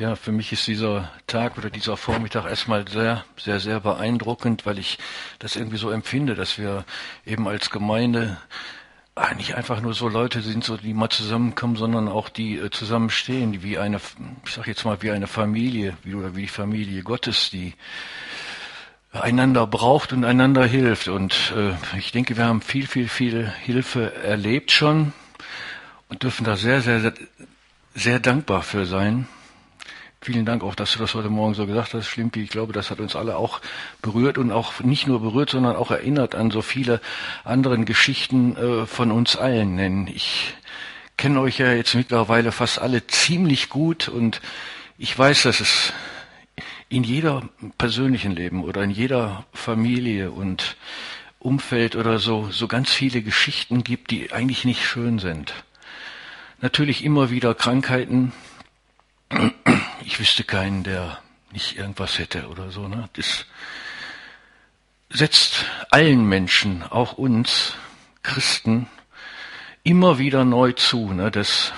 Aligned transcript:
Ja, 0.00 0.16
für 0.16 0.32
mich 0.32 0.50
ist 0.50 0.66
dieser 0.66 1.10
Tag 1.26 1.58
oder 1.58 1.68
dieser 1.68 1.94
Vormittag 1.94 2.46
erstmal 2.46 2.88
sehr, 2.88 3.22
sehr, 3.36 3.60
sehr 3.60 3.80
beeindruckend, 3.80 4.64
weil 4.64 4.78
ich 4.78 4.96
das 5.40 5.56
irgendwie 5.56 5.76
so 5.76 5.90
empfinde, 5.90 6.34
dass 6.34 6.56
wir 6.56 6.86
eben 7.26 7.46
als 7.46 7.68
Gemeinde 7.68 8.38
nicht 9.36 9.56
einfach 9.56 9.82
nur 9.82 9.92
so 9.92 10.08
Leute 10.08 10.40
sind, 10.40 10.64
so 10.64 10.78
die 10.78 10.94
mal 10.94 11.10
zusammenkommen, 11.10 11.76
sondern 11.76 12.08
auch 12.08 12.30
die 12.30 12.56
äh, 12.56 12.70
zusammenstehen, 12.70 13.52
die 13.52 13.62
wie 13.62 13.76
eine, 13.76 14.00
ich 14.46 14.52
sag 14.52 14.66
jetzt 14.68 14.86
mal 14.86 15.02
wie 15.02 15.10
eine 15.10 15.26
Familie, 15.26 15.98
wie 16.02 16.14
oder 16.14 16.34
wie 16.34 16.42
die 16.42 16.48
Familie 16.48 17.02
Gottes, 17.02 17.50
die 17.50 17.74
einander 19.12 19.66
braucht 19.66 20.14
und 20.14 20.24
einander 20.24 20.64
hilft. 20.64 21.08
Und 21.08 21.52
äh, 21.54 21.98
ich 21.98 22.10
denke, 22.10 22.38
wir 22.38 22.46
haben 22.46 22.62
viel, 22.62 22.86
viel, 22.86 23.06
viel 23.06 23.50
Hilfe 23.50 24.14
erlebt 24.14 24.72
schon 24.72 25.12
und 26.08 26.22
dürfen 26.22 26.44
da 26.44 26.56
sehr, 26.56 26.80
sehr, 26.80 27.00
sehr, 27.00 27.12
sehr 27.94 28.18
dankbar 28.18 28.62
für 28.62 28.86
sein. 28.86 29.28
Vielen 30.22 30.44
Dank 30.44 30.62
auch, 30.62 30.74
dass 30.74 30.92
du 30.92 30.98
das 30.98 31.14
heute 31.14 31.30
Morgen 31.30 31.54
so 31.54 31.66
gesagt 31.66 31.94
hast, 31.94 32.06
Schlimpi. 32.06 32.42
Ich 32.42 32.50
glaube, 32.50 32.74
das 32.74 32.90
hat 32.90 33.00
uns 33.00 33.16
alle 33.16 33.36
auch 33.36 33.62
berührt 34.02 34.36
und 34.36 34.52
auch 34.52 34.80
nicht 34.80 35.06
nur 35.06 35.20
berührt, 35.20 35.48
sondern 35.48 35.76
auch 35.76 35.90
erinnert 35.90 36.34
an 36.34 36.50
so 36.50 36.60
viele 36.60 37.00
anderen 37.42 37.86
Geschichten 37.86 38.54
äh, 38.54 38.84
von 38.84 39.12
uns 39.12 39.36
allen. 39.36 39.78
Denn 39.78 40.06
ich 40.08 40.52
kenne 41.16 41.40
euch 41.40 41.56
ja 41.56 41.72
jetzt 41.72 41.94
mittlerweile 41.94 42.52
fast 42.52 42.80
alle 42.80 43.06
ziemlich 43.06 43.70
gut 43.70 44.08
und 44.08 44.42
ich 44.98 45.18
weiß, 45.18 45.44
dass 45.44 45.60
es 45.60 45.94
in 46.90 47.02
jeder 47.02 47.48
persönlichen 47.78 48.32
Leben 48.32 48.62
oder 48.62 48.82
in 48.82 48.90
jeder 48.90 49.46
Familie 49.54 50.32
und 50.32 50.76
Umfeld 51.38 51.96
oder 51.96 52.18
so 52.18 52.50
so 52.50 52.68
ganz 52.68 52.92
viele 52.92 53.22
Geschichten 53.22 53.84
gibt, 53.84 54.10
die 54.10 54.32
eigentlich 54.32 54.66
nicht 54.66 54.84
schön 54.84 55.18
sind. 55.18 55.54
Natürlich 56.60 57.04
immer 57.04 57.30
wieder 57.30 57.54
Krankheiten, 57.54 58.34
ich 60.10 60.18
wüsste 60.18 60.42
keinen, 60.42 60.82
der 60.82 61.18
nicht 61.52 61.78
irgendwas 61.78 62.18
hätte 62.18 62.48
oder 62.48 62.72
so. 62.72 62.88
Ne? 62.88 63.08
Das 63.12 63.46
setzt 65.08 65.66
allen 65.90 66.24
Menschen, 66.24 66.82
auch 66.82 67.12
uns 67.12 67.74
Christen, 68.24 68.88
immer 69.84 70.18
wieder 70.18 70.44
neu 70.44 70.72
zu, 70.72 71.12
ne? 71.12 71.30
dass, 71.30 71.72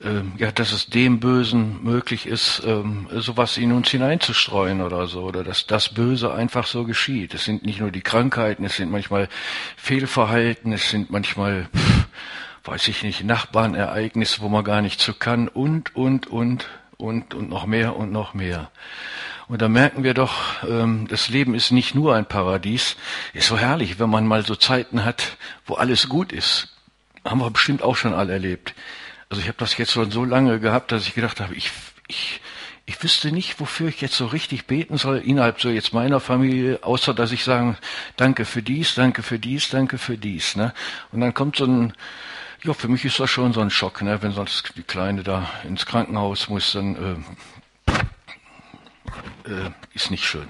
ähm, 0.00 0.32
ja, 0.38 0.52
dass 0.52 0.72
es 0.72 0.86
dem 0.86 1.20
Bösen 1.20 1.84
möglich 1.84 2.24
ist, 2.24 2.62
ähm, 2.64 3.08
sowas 3.10 3.58
in 3.58 3.70
uns 3.70 3.90
hineinzustreuen 3.90 4.80
oder 4.80 5.06
so, 5.06 5.24
oder 5.24 5.44
dass 5.44 5.66
das 5.66 5.90
Böse 5.90 6.32
einfach 6.32 6.66
so 6.66 6.84
geschieht. 6.84 7.34
Es 7.34 7.44
sind 7.44 7.66
nicht 7.66 7.80
nur 7.80 7.90
die 7.90 8.00
Krankheiten, 8.00 8.64
es 8.64 8.76
sind 8.76 8.90
manchmal 8.90 9.28
Fehlverhalten, 9.76 10.72
es 10.72 10.88
sind 10.88 11.10
manchmal 11.10 11.68
pff, 11.76 12.06
weiß 12.64 12.88
ich 12.88 13.02
nicht, 13.02 13.24
Nachbarnereignisse, 13.24 14.40
wo 14.40 14.48
man 14.48 14.64
gar 14.64 14.80
nicht 14.80 15.00
zu 15.00 15.14
kann 15.14 15.48
und, 15.48 15.94
und, 15.94 16.26
und, 16.26 16.68
und, 16.96 17.34
und 17.34 17.48
noch 17.50 17.66
mehr 17.66 17.96
und 17.96 18.10
noch 18.10 18.34
mehr. 18.34 18.70
Und 19.46 19.60
da 19.60 19.68
merken 19.68 20.04
wir 20.04 20.14
doch, 20.14 20.62
ähm, 20.66 21.06
das 21.08 21.28
Leben 21.28 21.54
ist 21.54 21.70
nicht 21.70 21.94
nur 21.94 22.14
ein 22.14 22.26
Paradies. 22.26 22.96
Ist 23.34 23.48
so 23.48 23.58
herrlich, 23.58 23.98
wenn 23.98 24.08
man 24.08 24.26
mal 24.26 24.44
so 24.44 24.54
Zeiten 24.54 25.04
hat, 25.04 25.36
wo 25.66 25.74
alles 25.74 26.08
gut 26.08 26.32
ist. 26.32 26.74
Haben 27.24 27.40
wir 27.40 27.50
bestimmt 27.50 27.82
auch 27.82 27.96
schon 27.96 28.14
alle 28.14 28.32
erlebt. 28.32 28.74
Also 29.28 29.42
ich 29.42 29.48
habe 29.48 29.58
das 29.58 29.76
jetzt 29.76 29.92
schon 29.92 30.10
so 30.10 30.24
lange 30.24 30.60
gehabt, 30.60 30.92
dass 30.92 31.06
ich 31.06 31.14
gedacht 31.14 31.40
habe, 31.40 31.54
ich, 31.54 31.70
ich, 32.08 32.40
ich 32.86 33.02
wüsste 33.02 33.32
nicht, 33.32 33.60
wofür 33.60 33.88
ich 33.88 34.00
jetzt 34.00 34.16
so 34.16 34.26
richtig 34.26 34.66
beten 34.66 34.96
soll 34.96 35.18
innerhalb 35.18 35.60
so 35.60 35.68
jetzt 35.68 35.92
meiner 35.92 36.20
Familie, 36.20 36.78
außer 36.82 37.12
dass 37.12 37.32
ich 37.32 37.44
sagen, 37.44 37.76
danke 38.16 38.46
für 38.46 38.62
dies, 38.62 38.94
danke 38.94 39.22
für 39.22 39.38
dies, 39.38 39.68
danke 39.68 39.98
für 39.98 40.16
dies. 40.16 40.56
Ne? 40.56 40.72
Und 41.12 41.20
dann 41.20 41.34
kommt 41.34 41.56
so 41.56 41.66
ein 41.66 41.92
ja, 42.64 42.72
für 42.72 42.88
mich 42.88 43.04
ist 43.04 43.20
das 43.20 43.30
schon 43.30 43.52
so 43.52 43.60
ein 43.60 43.70
Schock, 43.70 44.00
ne? 44.00 44.22
wenn 44.22 44.32
sonst 44.32 44.72
die 44.76 44.82
Kleine 44.82 45.22
da 45.22 45.50
ins 45.64 45.84
Krankenhaus 45.84 46.48
muss, 46.48 46.72
dann 46.72 47.24
äh, 47.86 49.50
äh, 49.50 49.70
ist 49.92 50.10
nicht 50.10 50.24
schön. 50.24 50.48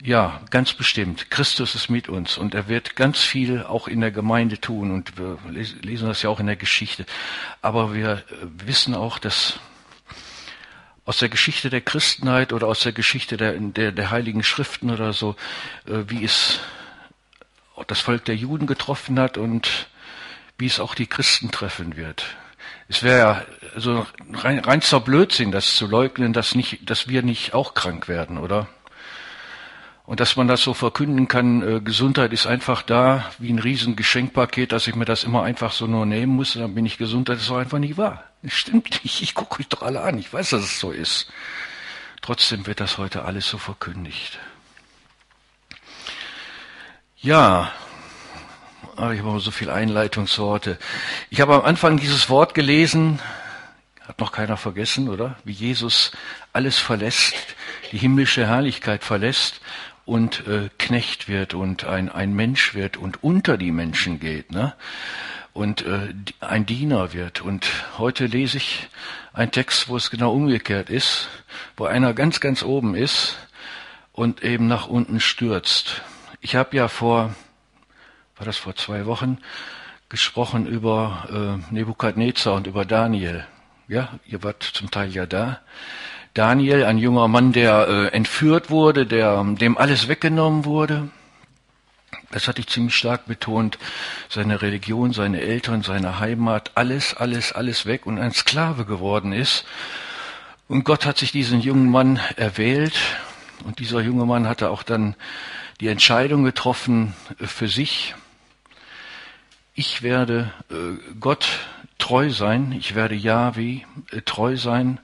Ja, 0.00 0.40
ganz 0.50 0.74
bestimmt. 0.74 1.30
Christus 1.30 1.74
ist 1.74 1.88
mit 1.88 2.08
uns 2.08 2.38
und 2.38 2.54
er 2.54 2.68
wird 2.68 2.94
ganz 2.94 3.18
viel 3.20 3.64
auch 3.64 3.88
in 3.88 4.00
der 4.00 4.12
Gemeinde 4.12 4.60
tun 4.60 4.92
und 4.92 5.18
wir 5.18 5.38
lesen 5.50 6.06
das 6.06 6.22
ja 6.22 6.30
auch 6.30 6.38
in 6.38 6.46
der 6.46 6.56
Geschichte. 6.56 7.06
Aber 7.62 7.94
wir 7.94 8.22
wissen 8.64 8.94
auch, 8.94 9.18
dass 9.18 9.58
aus 11.04 11.18
der 11.18 11.28
Geschichte 11.28 11.70
der 11.70 11.80
Christenheit 11.80 12.52
oder 12.52 12.66
aus 12.66 12.80
der 12.80 12.92
Geschichte 12.92 13.36
der, 13.36 13.52
der, 13.52 13.92
der 13.92 14.10
Heiligen 14.10 14.42
Schriften 14.42 14.90
oder 14.90 15.12
so, 15.12 15.36
äh, 15.86 16.04
wie 16.08 16.24
es 16.24 16.60
das 17.86 18.00
Volk 18.00 18.24
der 18.24 18.36
Juden 18.36 18.66
getroffen 18.66 19.18
hat 19.18 19.36
und 19.36 19.88
wie 20.58 20.66
es 20.66 20.80
auch 20.80 20.94
die 20.94 21.06
Christen 21.06 21.50
treffen 21.50 21.96
wird. 21.96 22.24
Es 22.88 23.02
wäre 23.02 23.18
ja 23.18 23.44
so 23.76 24.06
rein, 24.32 24.58
reinster 24.60 25.00
Blödsinn, 25.00 25.50
das 25.50 25.76
zu 25.76 25.86
leugnen, 25.86 26.32
dass, 26.32 26.54
nicht, 26.54 26.88
dass 26.88 27.08
wir 27.08 27.22
nicht 27.22 27.54
auch 27.54 27.74
krank 27.74 28.08
werden, 28.08 28.38
oder? 28.38 28.68
Und 30.06 30.20
dass 30.20 30.36
man 30.36 30.48
das 30.48 30.62
so 30.62 30.74
verkünden 30.74 31.28
kann, 31.28 31.62
äh, 31.62 31.80
Gesundheit 31.80 32.32
ist 32.34 32.46
einfach 32.46 32.82
da, 32.82 33.30
wie 33.38 33.50
ein 33.50 33.58
riesen 33.58 33.96
Geschenkpaket, 33.96 34.72
dass 34.72 34.86
ich 34.86 34.94
mir 34.94 35.06
das 35.06 35.24
immer 35.24 35.42
einfach 35.42 35.72
so 35.72 35.86
nur 35.86 36.04
nehmen 36.04 36.36
muss, 36.36 36.54
dann 36.54 36.74
bin 36.74 36.84
ich 36.84 36.98
gesund, 36.98 37.30
das 37.30 37.40
ist 37.40 37.48
doch 37.48 37.56
einfach 37.56 37.78
nicht 37.78 37.96
wahr. 37.96 38.24
Das 38.42 38.52
stimmt 38.52 39.02
nicht, 39.02 39.22
ich 39.22 39.34
gucke 39.34 39.60
euch 39.60 39.68
doch 39.68 39.82
alle 39.82 40.02
an, 40.02 40.18
ich 40.18 40.30
weiß, 40.30 40.50
dass 40.50 40.62
es 40.62 40.78
so 40.78 40.90
ist. 40.90 41.32
Trotzdem 42.20 42.66
wird 42.66 42.80
das 42.80 42.98
heute 42.98 43.24
alles 43.24 43.48
so 43.48 43.56
verkündigt. 43.56 44.38
Ja, 47.16 47.72
aber 48.96 49.14
ich 49.14 49.22
habe 49.22 49.40
so 49.40 49.50
viel 49.50 49.70
Einleitungsworte. 49.70 50.78
Ich 51.30 51.40
habe 51.40 51.54
am 51.54 51.62
Anfang 51.62 51.96
dieses 51.96 52.28
Wort 52.28 52.52
gelesen, 52.52 53.20
hat 54.06 54.20
noch 54.20 54.32
keiner 54.32 54.58
vergessen, 54.58 55.08
oder? 55.08 55.36
Wie 55.44 55.52
Jesus 55.52 56.12
alles 56.52 56.78
verlässt, 56.78 57.34
die 57.90 57.98
himmlische 57.98 58.46
Herrlichkeit 58.46 59.02
verlässt 59.02 59.62
und 60.04 60.46
äh, 60.46 60.68
Knecht 60.78 61.28
wird 61.28 61.54
und 61.54 61.84
ein, 61.84 62.08
ein 62.08 62.34
Mensch 62.34 62.74
wird 62.74 62.96
und 62.96 63.22
unter 63.22 63.56
die 63.56 63.72
Menschen 63.72 64.20
geht 64.20 64.52
ne? 64.52 64.74
und 65.52 65.86
äh, 65.86 66.12
ein 66.40 66.66
Diener 66.66 67.12
wird. 67.12 67.40
Und 67.40 67.70
heute 67.96 68.26
lese 68.26 68.58
ich 68.58 68.88
einen 69.32 69.50
Text, 69.50 69.88
wo 69.88 69.96
es 69.96 70.10
genau 70.10 70.32
umgekehrt 70.32 70.90
ist, 70.90 71.28
wo 71.76 71.86
einer 71.86 72.12
ganz, 72.12 72.40
ganz 72.40 72.62
oben 72.62 72.94
ist 72.94 73.36
und 74.12 74.42
eben 74.42 74.66
nach 74.66 74.88
unten 74.88 75.20
stürzt. 75.20 76.02
Ich 76.40 76.56
habe 76.56 76.76
ja 76.76 76.88
vor, 76.88 77.34
war 78.36 78.46
das 78.46 78.58
vor 78.58 78.76
zwei 78.76 79.06
Wochen, 79.06 79.38
gesprochen 80.08 80.66
über 80.66 81.60
äh, 81.70 81.74
Nebukadnezar 81.74 82.54
und 82.54 82.66
über 82.66 82.84
Daniel. 82.84 83.46
Ja, 83.88 84.18
ihr 84.26 84.42
wart 84.42 84.62
zum 84.62 84.90
Teil 84.90 85.10
ja 85.10 85.26
da. 85.26 85.60
Daniel, 86.34 86.84
ein 86.84 86.98
junger 86.98 87.28
Mann, 87.28 87.52
der 87.52 87.86
äh, 87.86 88.06
entführt 88.08 88.68
wurde, 88.68 89.06
der, 89.06 89.44
dem 89.44 89.78
alles 89.78 90.08
weggenommen 90.08 90.64
wurde. 90.64 91.08
Das 92.32 92.48
hatte 92.48 92.60
ich 92.60 92.66
ziemlich 92.66 92.96
stark 92.96 93.26
betont. 93.26 93.78
Seine 94.28 94.60
Religion, 94.60 95.12
seine 95.12 95.40
Eltern, 95.40 95.82
seine 95.82 96.18
Heimat, 96.18 96.72
alles, 96.74 97.14
alles, 97.14 97.52
alles 97.52 97.86
weg 97.86 98.06
und 98.06 98.18
ein 98.18 98.32
Sklave 98.32 98.84
geworden 98.84 99.32
ist. 99.32 99.64
Und 100.66 100.84
Gott 100.84 101.06
hat 101.06 101.18
sich 101.18 101.30
diesen 101.30 101.60
jungen 101.60 101.88
Mann 101.88 102.18
erwählt. 102.34 102.98
Und 103.64 103.78
dieser 103.78 104.00
junge 104.00 104.26
Mann 104.26 104.48
hatte 104.48 104.70
auch 104.70 104.82
dann 104.82 105.14
die 105.80 105.86
Entscheidung 105.86 106.42
getroffen 106.42 107.14
äh, 107.38 107.46
für 107.46 107.68
sich. 107.68 108.16
Ich 109.76 110.02
werde 110.02 110.52
äh, 110.68 111.14
Gott 111.20 111.46
treu 111.98 112.30
sein. 112.30 112.72
Ich 112.72 112.96
werde 112.96 113.14
Yahweh 113.14 113.82
äh, 114.10 114.22
treu 114.22 114.56
sein. 114.56 114.98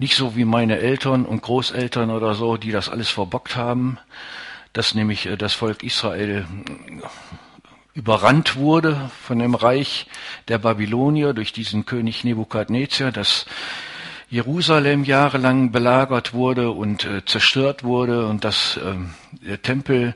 Nicht 0.00 0.16
so 0.16 0.34
wie 0.34 0.46
meine 0.46 0.78
Eltern 0.78 1.26
und 1.26 1.42
Großeltern 1.42 2.10
oder 2.10 2.34
so, 2.34 2.56
die 2.56 2.72
das 2.72 2.88
alles 2.88 3.10
verbockt 3.10 3.54
haben, 3.54 3.98
dass 4.72 4.94
nämlich 4.94 5.26
äh, 5.26 5.36
das 5.36 5.52
Volk 5.52 5.82
Israel 5.82 6.46
äh, 6.46 7.02
überrannt 7.92 8.56
wurde 8.56 9.10
von 9.22 9.38
dem 9.38 9.54
Reich 9.54 10.06
der 10.48 10.56
Babylonier 10.56 11.34
durch 11.34 11.52
diesen 11.52 11.84
König 11.84 12.24
Nebukadnezar, 12.24 13.12
dass 13.12 13.44
Jerusalem 14.30 15.04
jahrelang 15.04 15.70
belagert 15.70 16.32
wurde 16.32 16.70
und 16.70 17.04
äh, 17.04 17.22
zerstört 17.26 17.84
wurde 17.84 18.26
und 18.26 18.42
dass 18.44 18.78
äh, 18.78 18.94
der 19.46 19.60
Tempel 19.60 20.14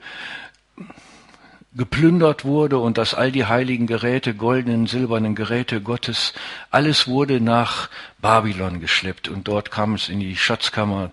geplündert 1.77 2.45
wurde 2.45 2.79
und 2.79 2.99
dass 2.99 3.15
all 3.15 3.33
die 3.33 3.47
heiligen 3.47 3.87
Geräte, 3.87 4.35
goldenen, 4.35 4.87
silbernen 4.87 5.35
Geräte 5.35 5.81
Gottes, 5.81 6.33
alles 6.71 7.09
wurde 7.09 7.41
nach 7.41 7.89
Babylon 8.21 8.81
geschleppt 8.81 9.29
und 9.29 9.49
dort 9.49 9.71
kam 9.71 9.95
es 9.95 10.09
in 10.09 10.21
die 10.21 10.37
Schatzkammer 10.37 11.11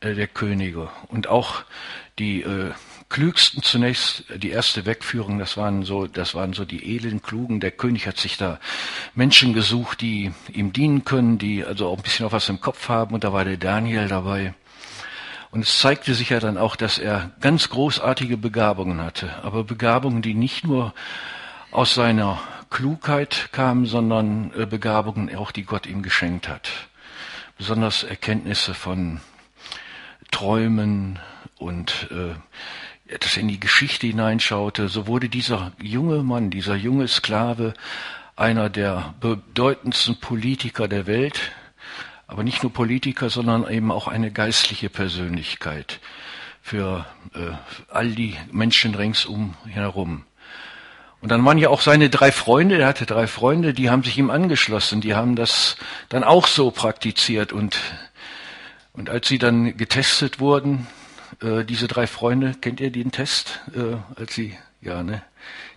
äh, 0.00 0.14
der 0.14 0.28
Könige. 0.28 0.88
Und 1.08 1.26
auch 1.28 1.62
die 2.18 2.42
äh, 2.42 2.70
klügsten 3.08 3.62
zunächst, 3.62 4.24
die 4.36 4.50
erste 4.50 4.86
Wegführung, 4.86 5.38
das 5.38 5.56
waren 5.56 5.82
so, 5.82 6.06
das 6.06 6.34
waren 6.34 6.52
so 6.52 6.64
die 6.64 6.94
edlen, 6.94 7.22
klugen. 7.22 7.60
Der 7.60 7.70
König 7.70 8.06
hat 8.06 8.18
sich 8.18 8.36
da 8.36 8.60
Menschen 9.14 9.54
gesucht, 9.54 10.00
die 10.00 10.32
ihm 10.52 10.72
dienen 10.72 11.04
können, 11.04 11.38
die 11.38 11.64
also 11.64 11.88
auch 11.88 11.96
ein 11.96 12.02
bisschen 12.02 12.24
noch 12.24 12.32
was 12.32 12.48
im 12.48 12.60
Kopf 12.60 12.88
haben 12.88 13.14
und 13.14 13.24
da 13.24 13.32
war 13.32 13.44
der 13.44 13.56
Daniel 13.56 14.08
dabei. 14.08 14.54
Und 15.50 15.62
es 15.62 15.78
zeigte 15.78 16.14
sich 16.14 16.30
ja 16.30 16.40
dann 16.40 16.58
auch, 16.58 16.76
dass 16.76 16.98
er 16.98 17.30
ganz 17.40 17.70
großartige 17.70 18.36
Begabungen 18.36 19.00
hatte, 19.00 19.42
aber 19.42 19.64
Begabungen, 19.64 20.22
die 20.22 20.34
nicht 20.34 20.64
nur 20.64 20.92
aus 21.70 21.94
seiner 21.94 22.38
Klugheit 22.70 23.48
kamen, 23.52 23.86
sondern 23.86 24.52
äh, 24.54 24.66
Begabungen 24.66 25.34
auch, 25.34 25.52
die 25.52 25.64
Gott 25.64 25.86
ihm 25.86 26.02
geschenkt 26.02 26.48
hat. 26.48 26.70
Besonders 27.56 28.04
Erkenntnisse 28.04 28.74
von 28.74 29.20
Träumen 30.30 31.18
und 31.56 32.08
äh, 32.10 32.34
das 33.18 33.38
in 33.38 33.48
die 33.48 33.58
Geschichte 33.58 34.06
hineinschaute, 34.06 34.88
so 34.88 35.06
wurde 35.06 35.30
dieser 35.30 35.72
junge 35.80 36.22
Mann, 36.22 36.50
dieser 36.50 36.76
junge 36.76 37.08
Sklave 37.08 37.72
einer 38.36 38.68
der 38.68 39.14
bedeutendsten 39.20 40.20
Politiker 40.20 40.88
der 40.88 41.06
Welt, 41.06 41.52
aber 42.28 42.44
nicht 42.44 42.62
nur 42.62 42.72
Politiker, 42.72 43.30
sondern 43.30 43.68
eben 43.68 43.90
auch 43.90 44.06
eine 44.06 44.30
geistliche 44.30 44.90
Persönlichkeit 44.90 45.98
für 46.60 47.06
äh, 47.34 47.50
all 47.88 48.10
die 48.10 48.36
Menschen 48.52 48.94
ringsum 48.94 49.54
herum. 49.66 50.24
Und 51.20 51.30
dann 51.30 51.44
waren 51.44 51.58
ja 51.58 51.70
auch 51.70 51.80
seine 51.80 52.10
drei 52.10 52.30
Freunde, 52.30 52.78
er 52.78 52.86
hatte 52.86 53.06
drei 53.06 53.26
Freunde, 53.26 53.72
die 53.72 53.90
haben 53.90 54.04
sich 54.04 54.18
ihm 54.18 54.30
angeschlossen, 54.30 55.00
die 55.00 55.14
haben 55.14 55.34
das 55.34 55.76
dann 56.10 56.22
auch 56.22 56.46
so 56.46 56.70
praktiziert 56.70 57.52
und, 57.52 57.80
und 58.92 59.10
als 59.10 59.26
sie 59.26 59.38
dann 59.38 59.76
getestet 59.76 60.38
wurden, 60.38 60.86
äh, 61.42 61.64
diese 61.64 61.88
drei 61.88 62.06
Freunde, 62.06 62.54
kennt 62.60 62.80
ihr 62.80 62.92
den 62.92 63.10
Test, 63.10 63.60
äh, 63.74 63.96
als 64.20 64.34
sie, 64.34 64.56
ja, 64.80 65.02
ne, 65.02 65.22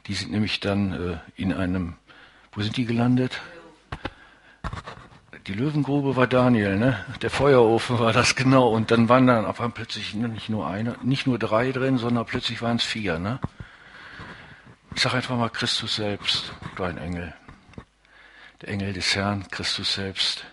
die 0.07 0.13
sind 0.13 0.31
nämlich 0.31 0.59
dann 0.59 0.91
äh, 0.91 1.41
in 1.41 1.53
einem, 1.53 1.95
wo 2.51 2.61
sind 2.61 2.75
die 2.75 2.85
gelandet? 2.85 3.39
Die 5.47 5.53
Löwengrube 5.53 6.15
war 6.15 6.27
Daniel, 6.27 6.77
ne? 6.77 7.03
Der 7.21 7.29
Feuerofen 7.29 7.99
war 7.99 8.13
das 8.13 8.35
genau. 8.41 8.69
Und 8.69 8.91
dann 8.91 9.09
waren 9.09 9.27
dann 9.27 9.45
auf 9.45 9.59
einmal 9.59 9.73
plötzlich 9.73 10.13
nicht 10.13 10.49
nur 10.49 10.67
eine, 10.67 10.95
nicht 11.03 11.27
nur 11.27 11.39
drei 11.39 11.71
drin, 11.71 11.97
sondern 11.97 12.25
plötzlich 12.25 12.61
waren 12.61 12.77
es 12.77 12.83
vier, 12.83 13.19
ne? 13.19 13.39
Ich 14.93 15.01
sag 15.01 15.13
einfach 15.13 15.37
mal 15.37 15.49
Christus 15.49 15.95
selbst, 15.95 16.53
dein 16.75 16.97
Engel. 16.97 17.33
Der 18.61 18.69
Engel 18.69 18.93
des 18.93 19.15
Herrn, 19.15 19.47
Christus 19.49 19.93
selbst, 19.93 20.45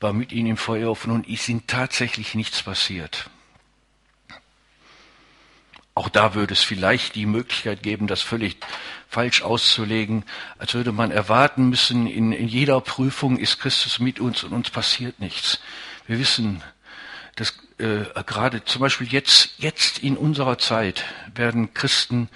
war 0.00 0.12
mit 0.12 0.32
ihnen 0.32 0.50
im 0.50 0.56
Feuerofen 0.56 1.12
und 1.12 1.28
ist 1.28 1.48
ihnen 1.48 1.66
tatsächlich 1.66 2.34
nichts 2.34 2.62
passiert. 2.62 3.30
Auch 5.94 6.08
da 6.08 6.34
würde 6.34 6.54
es 6.54 6.62
vielleicht 6.62 7.14
die 7.14 7.26
Möglichkeit 7.26 7.82
geben, 7.82 8.06
das 8.06 8.22
völlig 8.22 8.56
falsch 9.08 9.42
auszulegen, 9.42 10.24
als 10.58 10.72
würde 10.72 10.90
man 10.90 11.10
erwarten 11.10 11.68
müssen, 11.68 12.06
in, 12.06 12.32
in 12.32 12.48
jeder 12.48 12.80
Prüfung 12.80 13.36
ist 13.36 13.60
Christus 13.60 13.98
mit 13.98 14.18
uns 14.18 14.42
und 14.42 14.52
uns 14.52 14.70
passiert 14.70 15.20
nichts. 15.20 15.60
Wir 16.06 16.18
wissen, 16.18 16.62
dass 17.36 17.54
äh, 17.78 18.04
gerade 18.24 18.64
zum 18.64 18.80
Beispiel 18.80 19.06
jetzt, 19.08 19.50
jetzt 19.58 19.98
in 19.98 20.16
unserer 20.16 20.56
Zeit 20.56 21.04
werden 21.34 21.74
Christen 21.74 22.30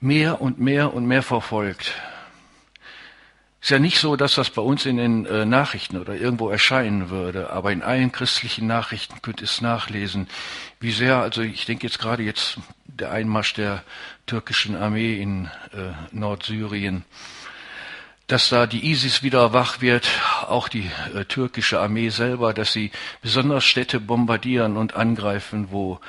mehr 0.00 0.40
und 0.40 0.58
mehr 0.58 0.92
und 0.92 1.06
mehr 1.06 1.22
verfolgt. 1.22 1.92
Ist 3.60 3.70
ja 3.70 3.78
nicht 3.78 3.98
so, 3.98 4.16
dass 4.16 4.36
das 4.36 4.48
bei 4.48 4.62
uns 4.62 4.86
in 4.86 4.96
den 4.96 5.26
äh, 5.26 5.44
Nachrichten 5.44 5.98
oder 5.98 6.14
irgendwo 6.14 6.48
erscheinen 6.48 7.10
würde, 7.10 7.50
aber 7.50 7.72
in 7.72 7.82
allen 7.82 8.10
christlichen 8.10 8.66
Nachrichten 8.66 9.20
könnt 9.20 9.40
ihr 9.40 9.44
es 9.44 9.60
nachlesen, 9.60 10.28
wie 10.80 10.92
sehr, 10.92 11.18
also 11.18 11.42
ich 11.42 11.66
denke 11.66 11.86
jetzt 11.86 11.98
gerade 11.98 12.22
jetzt 12.22 12.58
der 12.86 13.10
Einmarsch 13.12 13.52
der 13.52 13.82
türkischen 14.26 14.76
Armee 14.76 15.20
in 15.20 15.46
äh, 15.72 15.92
Nordsyrien, 16.10 17.04
dass 18.28 18.48
da 18.48 18.66
die 18.66 18.90
ISIS 18.90 19.22
wieder 19.22 19.52
wach 19.52 19.82
wird, 19.82 20.08
auch 20.46 20.68
die 20.68 20.90
äh, 21.14 21.26
türkische 21.26 21.80
Armee 21.80 22.08
selber, 22.08 22.54
dass 22.54 22.72
sie 22.72 22.90
besonders 23.20 23.64
Städte 23.64 24.00
bombardieren 24.00 24.78
und 24.78 24.94
angreifen, 24.94 25.68
wo 25.70 26.00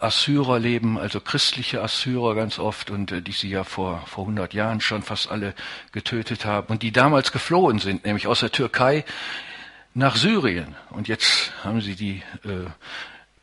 Assyrer 0.00 0.58
leben, 0.58 0.98
also 0.98 1.20
christliche 1.20 1.82
Assyrer 1.82 2.34
ganz 2.34 2.58
oft 2.58 2.90
und 2.90 3.12
äh, 3.12 3.22
die 3.22 3.32
sie 3.32 3.50
ja 3.50 3.64
vor 3.64 4.02
vor 4.06 4.24
100 4.24 4.54
Jahren 4.54 4.80
schon 4.80 5.02
fast 5.02 5.30
alle 5.30 5.54
getötet 5.92 6.44
haben 6.44 6.68
und 6.68 6.82
die 6.82 6.92
damals 6.92 7.32
geflohen 7.32 7.78
sind, 7.78 8.04
nämlich 8.04 8.26
aus 8.26 8.40
der 8.40 8.52
Türkei 8.52 9.04
nach 9.94 10.16
Syrien 10.16 10.74
und 10.90 11.08
jetzt 11.08 11.52
haben 11.64 11.80
sie 11.80 11.94
die 11.94 12.22
äh, 12.44 12.68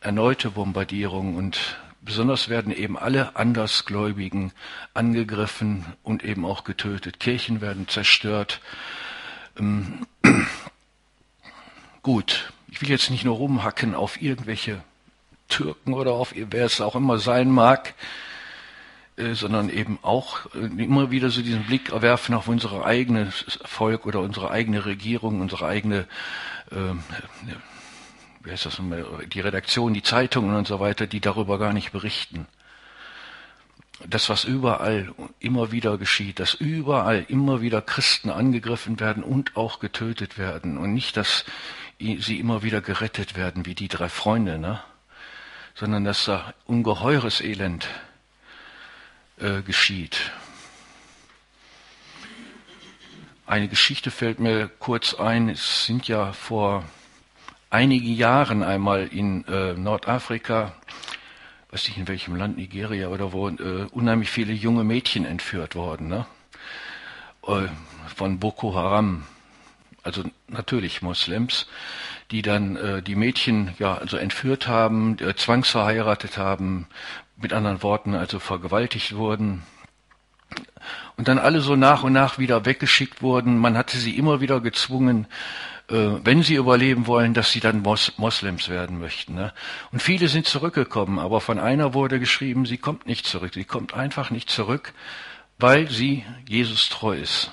erneute 0.01 0.51
Bombardierung 0.51 1.35
und 1.35 1.77
besonders 2.01 2.49
werden 2.49 2.73
eben 2.73 2.97
alle 2.97 3.35
Andersgläubigen 3.35 4.51
angegriffen 4.93 5.85
und 6.03 6.23
eben 6.23 6.45
auch 6.45 6.63
getötet. 6.63 7.19
Kirchen 7.19 7.61
werden 7.61 7.87
zerstört. 7.87 8.61
Ähm, 9.57 10.05
gut, 12.01 12.51
ich 12.71 12.81
will 12.81 12.89
jetzt 12.89 13.09
nicht 13.09 13.25
nur 13.25 13.35
rumhacken 13.35 13.93
auf 13.93 14.21
irgendwelche 14.21 14.81
Türken 15.49 15.93
oder 15.93 16.13
auf 16.13 16.33
wer 16.35 16.65
es 16.65 16.79
auch 16.79 16.95
immer 16.95 17.19
sein 17.19 17.51
mag, 17.51 17.93
äh, 19.19 19.33
sondern 19.33 19.69
eben 19.69 19.99
auch 20.01 20.45
äh, 20.55 20.81
immer 20.81 21.11
wieder 21.11 21.29
so 21.29 21.41
diesen 21.41 21.65
Blick 21.65 21.91
werfen 22.01 22.33
auf 22.33 22.47
unser 22.47 22.85
eigenes 22.85 23.59
Volk 23.65 24.05
oder 24.05 24.21
unsere 24.21 24.49
eigene 24.49 24.85
Regierung, 24.85 25.41
unsere 25.41 25.65
eigene, 25.67 26.07
äh, 26.71 26.93
wie 28.43 28.51
heißt 28.51 28.65
das, 28.65 28.81
die 29.33 29.41
Redaktion, 29.41 29.93
die 29.93 30.03
Zeitungen 30.03 30.55
und 30.55 30.67
so 30.67 30.79
weiter, 30.79 31.05
die 31.05 31.19
darüber 31.19 31.59
gar 31.59 31.73
nicht 31.73 31.91
berichten. 31.91 32.47
Das, 34.07 34.29
was 34.29 34.45
überall 34.45 35.13
immer 35.39 35.73
wieder 35.73 35.97
geschieht, 35.97 36.39
dass 36.39 36.53
überall 36.53 37.25
immer 37.27 37.59
wieder 37.59 37.81
Christen 37.81 38.29
angegriffen 38.29 39.01
werden 39.01 39.23
und 39.23 39.57
auch 39.57 39.81
getötet 39.81 40.37
werden 40.37 40.77
und 40.77 40.93
nicht, 40.93 41.17
dass 41.17 41.43
sie 41.99 42.39
immer 42.39 42.63
wieder 42.63 42.79
gerettet 42.79 43.35
werden, 43.35 43.65
wie 43.65 43.75
die 43.75 43.89
drei 43.89 44.07
Freunde, 44.07 44.57
ne? 44.57 44.79
Sondern 45.79 46.03
dass 46.03 46.25
da 46.25 46.53
ungeheures 46.65 47.39
Elend 47.39 47.87
äh, 49.37 49.61
geschieht. 49.61 50.31
Eine 53.47 53.69
Geschichte 53.69 54.11
fällt 54.11 54.39
mir 54.39 54.67
kurz 54.67 55.13
ein. 55.13 55.47
Es 55.47 55.85
sind 55.85 56.07
ja 56.09 56.33
vor 56.33 56.83
einigen 57.69 58.13
Jahren 58.13 58.61
einmal 58.61 59.07
in 59.07 59.45
äh, 59.47 59.73
Nordafrika, 59.73 60.75
weiß 61.71 61.87
nicht 61.87 61.97
in 61.97 62.09
welchem 62.09 62.35
Land, 62.35 62.57
Nigeria 62.57 63.07
oder 63.07 63.31
wo, 63.31 63.47
äh, 63.47 63.87
unheimlich 63.91 64.29
viele 64.29 64.51
junge 64.51 64.83
Mädchen 64.83 65.23
entführt 65.23 65.75
worden, 65.75 66.09
ne? 66.09 66.25
Äh, 67.47 67.69
von 68.13 68.37
Boko 68.39 68.75
Haram, 68.75 69.23
also 70.03 70.25
natürlich 70.49 71.01
Moslems 71.01 71.67
die 72.31 72.41
dann 72.41 72.75
äh, 72.75 73.01
die 73.01 73.15
Mädchen 73.15 73.73
ja 73.79 73.95
also 73.95 74.17
entführt 74.17 74.67
haben, 74.67 75.17
äh, 75.19 75.35
zwangsverheiratet 75.35 76.37
haben, 76.37 76.87
mit 77.41 77.53
anderen 77.53 77.81
Worten 77.83 78.15
also 78.15 78.39
vergewaltigt 78.39 79.15
wurden. 79.15 79.63
und 81.17 81.27
dann 81.27 81.37
alle 81.37 81.61
so 81.61 81.75
nach 81.75 82.03
und 82.03 82.13
nach 82.13 82.39
wieder 82.39 82.65
weggeschickt 82.65 83.21
wurden. 83.21 83.57
Man 83.57 83.77
hatte 83.77 83.97
sie 83.97 84.17
immer 84.17 84.41
wieder 84.41 84.61
gezwungen, 84.61 85.27
äh, 85.89 86.19
wenn 86.23 86.43
sie 86.43 86.55
überleben 86.55 87.07
wollen, 87.07 87.33
dass 87.33 87.51
sie 87.51 87.59
dann 87.59 87.81
Mos 87.81 88.13
Moslems 88.17 88.69
werden 88.69 88.99
möchten. 88.99 89.35
Ne? 89.35 89.53
Und 89.91 90.01
viele 90.01 90.27
sind 90.27 90.47
zurückgekommen, 90.47 91.19
aber 91.19 91.41
von 91.41 91.59
einer 91.59 91.93
wurde 91.93 92.19
geschrieben, 92.19 92.65
sie 92.65 92.77
kommt 92.77 93.07
nicht 93.07 93.25
zurück. 93.25 93.53
Sie 93.53 93.65
kommt 93.65 93.93
einfach 93.93 94.29
nicht 94.29 94.49
zurück, 94.49 94.93
weil 95.57 95.89
sie 95.89 96.25
Jesus 96.47 96.89
treu 96.89 97.17
ist. 97.17 97.51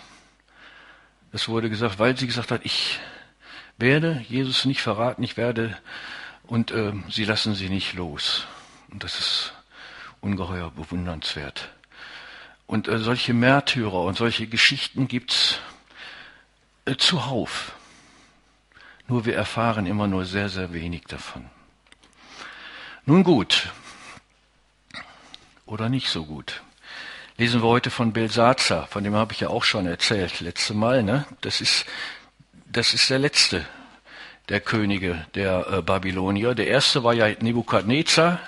Es 1.32 1.48
wurde 1.48 1.68
gesagt, 1.70 1.98
weil 1.98 2.16
sie 2.16 2.26
gesagt 2.26 2.50
hat, 2.50 2.60
ich 2.64 2.98
werde 3.78 4.24
Jesus 4.28 4.64
nicht 4.64 4.82
verraten, 4.82 5.22
ich 5.22 5.36
werde, 5.36 5.76
und 6.46 6.70
äh, 6.70 6.92
sie 7.08 7.24
lassen 7.24 7.54
sie 7.54 7.68
nicht 7.68 7.94
los. 7.94 8.46
Und 8.90 9.04
das 9.04 9.18
ist 9.18 9.52
ungeheuer 10.20 10.70
bewundernswert. 10.70 11.70
Und 12.66 12.88
äh, 12.88 12.98
solche 12.98 13.34
Märtyrer 13.34 14.02
und 14.02 14.16
solche 14.16 14.46
Geschichten 14.46 15.08
gibt's 15.08 15.60
äh, 16.84 16.96
zuhauf. 16.96 17.72
Nur 19.08 19.24
wir 19.24 19.36
erfahren 19.36 19.86
immer 19.86 20.06
nur 20.08 20.24
sehr, 20.24 20.48
sehr 20.48 20.72
wenig 20.72 21.04
davon. 21.04 21.48
Nun 23.04 23.22
gut. 23.22 23.70
Oder 25.64 25.88
nicht 25.88 26.08
so 26.08 26.24
gut. 26.24 26.62
Lesen 27.36 27.62
wir 27.62 27.68
heute 27.68 27.90
von 27.90 28.12
Belsazar, 28.12 28.86
von 28.86 29.04
dem 29.04 29.14
habe 29.14 29.32
ich 29.32 29.40
ja 29.40 29.48
auch 29.48 29.62
schon 29.62 29.86
erzählt, 29.86 30.40
letzte 30.40 30.74
Mal, 30.74 31.02
ne? 31.02 31.26
Das 31.42 31.60
ist, 31.60 31.84
das 32.76 32.92
ist 32.92 33.08
der 33.08 33.18
letzte 33.18 33.64
der 34.50 34.60
Könige 34.60 35.26
der 35.34 35.66
äh, 35.72 35.82
Babylonier. 35.82 36.54
Der 36.54 36.66
erste 36.66 37.02
war 37.02 37.14
ja 37.14 37.26
Nebukadnezar, 37.40 38.38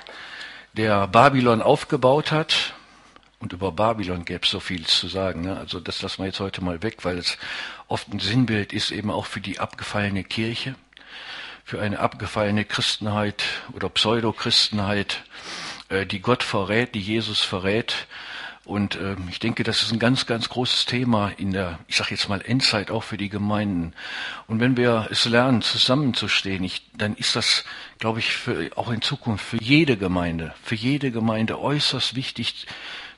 der 0.75 1.09
Babylon 1.09 1.63
aufgebaut 1.63 2.31
hat 2.31 2.75
und 3.41 3.55
über 3.55 3.73
Babylon 3.73 4.27
gäbe 4.27 4.45
es 4.45 4.51
so 4.51 4.61
viel 4.61 4.87
zu 4.87 5.09
sagen. 5.09 5.41
Ne? 5.41 5.57
Also 5.57 5.81
das 5.81 6.03
lassen 6.03 6.19
wir 6.19 6.27
jetzt 6.27 6.41
heute 6.41 6.63
mal 6.63 6.83
weg, 6.83 6.99
weil 7.05 7.17
es 7.17 7.39
oft 7.89 8.13
ein 8.13 8.21
Sinnbild 8.21 8.75
ist 8.75 8.91
eben 8.91 9.11
auch 9.11 9.25
für 9.25 9.41
die 9.41 9.61
abgefallene 9.61 10.25
Kirche, 10.25 10.75
für 11.65 11.81
eine 11.81 11.99
abgefallene 11.99 12.67
Christenheit 12.67 13.43
oder 13.73 13.89
Pseudo-Christenheit, 13.89 15.25
äh, 15.89 16.05
die 16.05 16.21
Gott 16.21 16.43
verrät, 16.43 16.95
die 16.95 17.01
Jesus 17.01 17.41
verrät. 17.41 18.07
Und 18.69 18.97
äh, 18.97 19.17
ich 19.31 19.39
denke, 19.39 19.65
das 19.65 19.83
ist 19.83 19.93
ein 19.93 19.99
ganz, 19.99 20.27
ganz 20.27 20.51
großes 20.51 20.85
Thema 20.85 21.33
in 21.39 21.53
der, 21.53 21.79
ich 21.89 21.97
sage 21.97 22.11
jetzt 22.11 22.29
mal, 22.29 22.43
Endzeit 22.43 22.91
auch 22.91 23.03
für 23.03 23.17
die 23.17 23.31
Gemeinden. 23.31 23.95
Und 24.47 24.61
wenn 24.61 24.77
wir 24.77 25.09
es 25.11 25.25
lernen, 25.25 25.63
zusammenzustehen, 25.63 26.63
ich, 26.63 26.83
dann 26.93 27.17
ist 27.17 27.35
das, 27.35 27.65
glaube 27.99 28.19
ich, 28.19 28.35
für, 28.35 28.71
auch 28.77 28.91
in 28.91 29.01
Zukunft 29.01 29.43
für 29.43 29.57
jede 29.57 29.97
Gemeinde, 29.97 30.55
für 30.63 30.75
jede 30.75 31.11
Gemeinde 31.11 31.59
äußerst 31.59 32.15
wichtig, 32.15 32.67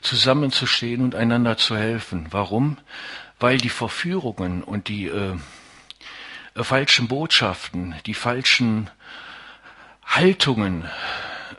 zusammenzustehen 0.03 1.03
und 1.03 1.17
einander 1.17 1.57
zu 1.57 1.77
helfen. 1.77 2.29
Warum? 2.31 2.79
Weil 3.41 3.59
die 3.59 3.71
Verführungen 3.71 4.63
und 4.63 4.87
die 4.87 5.07
äh, 5.09 5.35
äh, 6.55 6.63
falschen 6.63 7.09
Botschaften, 7.09 7.97
die 8.07 8.15
falschen 8.15 8.89
Haltungen 10.07 10.85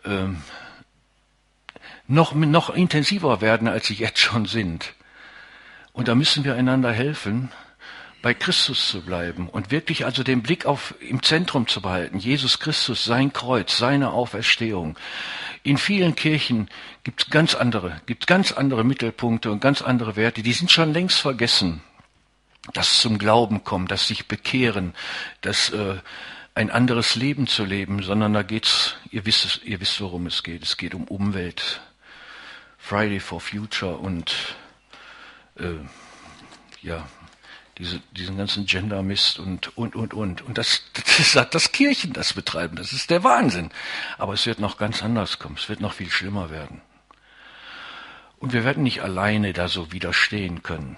äh, 0.05 0.27
noch, 2.11 2.33
noch 2.33 2.69
intensiver 2.69 3.41
werden, 3.41 3.67
als 3.67 3.87
sie 3.87 3.95
jetzt 3.95 4.19
schon 4.19 4.45
sind. 4.45 4.93
Und 5.93 6.07
da 6.07 6.15
müssen 6.15 6.43
wir 6.43 6.55
einander 6.55 6.91
helfen, 6.91 7.51
bei 8.21 8.33
Christus 8.35 8.89
zu 8.89 9.01
bleiben 9.01 9.49
und 9.49 9.71
wirklich 9.71 10.05
also 10.05 10.21
den 10.21 10.43
Blick 10.43 10.65
auf 10.65 10.93
im 10.99 11.23
Zentrum 11.23 11.67
zu 11.67 11.81
behalten. 11.81 12.19
Jesus 12.19 12.59
Christus, 12.59 13.03
sein 13.03 13.33
Kreuz, 13.33 13.77
seine 13.77 14.11
Auferstehung. 14.11 14.97
In 15.63 15.77
vielen 15.77 16.15
Kirchen 16.15 16.69
gibt 17.03 17.23
es 17.23 17.29
ganz 17.31 17.55
andere, 17.55 17.99
gibt 18.05 18.27
ganz 18.27 18.51
andere 18.51 18.83
Mittelpunkte 18.83 19.51
und 19.51 19.59
ganz 19.59 19.81
andere 19.81 20.15
Werte, 20.15 20.43
die 20.43 20.53
sind 20.53 20.71
schon 20.71 20.93
längst 20.93 21.19
vergessen. 21.19 21.81
Das 22.73 23.01
zum 23.01 23.17
Glauben 23.17 23.63
kommen, 23.63 23.87
das 23.87 24.07
sich 24.07 24.27
bekehren, 24.27 24.93
das 25.41 25.71
äh, 25.71 25.95
ein 26.53 26.69
anderes 26.69 27.15
Leben 27.15 27.47
zu 27.47 27.65
leben, 27.65 28.03
sondern 28.03 28.33
da 28.33 28.43
geht's, 28.43 28.95
ihr 29.09 29.25
wisst, 29.25 29.61
ihr 29.63 29.79
wisst, 29.79 29.99
worum 29.99 30.27
es 30.27 30.43
geht. 30.43 30.61
Es 30.61 30.77
geht 30.77 30.93
um 30.93 31.05
Umwelt, 31.05 31.81
Friday 32.81 33.19
for 33.19 33.39
Future 33.39 33.97
und 33.97 34.55
äh, 35.57 35.75
ja, 36.81 37.07
diese, 37.77 38.01
diesen 38.11 38.37
ganzen 38.37 38.65
Gender-Mist 38.65 39.39
und, 39.39 39.77
und, 39.77 39.95
und, 39.95 40.13
und. 40.13 40.41
Und 40.41 40.57
das, 40.57 40.83
das 40.93 41.31
sagt 41.31 41.55
das 41.55 41.71
Kirchen, 41.71 42.13
das 42.13 42.33
betreiben. 42.33 42.75
Das 42.75 42.91
ist 42.91 43.09
der 43.09 43.23
Wahnsinn. 43.23 43.69
Aber 44.17 44.33
es 44.33 44.45
wird 44.45 44.59
noch 44.59 44.77
ganz 44.77 45.01
anders 45.03 45.39
kommen. 45.39 45.55
Es 45.57 45.69
wird 45.69 45.79
noch 45.79 45.93
viel 45.93 46.09
schlimmer 46.09 46.49
werden. 46.49 46.81
Und 48.39 48.53
wir 48.53 48.65
werden 48.65 48.83
nicht 48.83 49.01
alleine 49.01 49.53
da 49.53 49.67
so 49.67 49.91
widerstehen 49.91 50.63
können. 50.63 50.97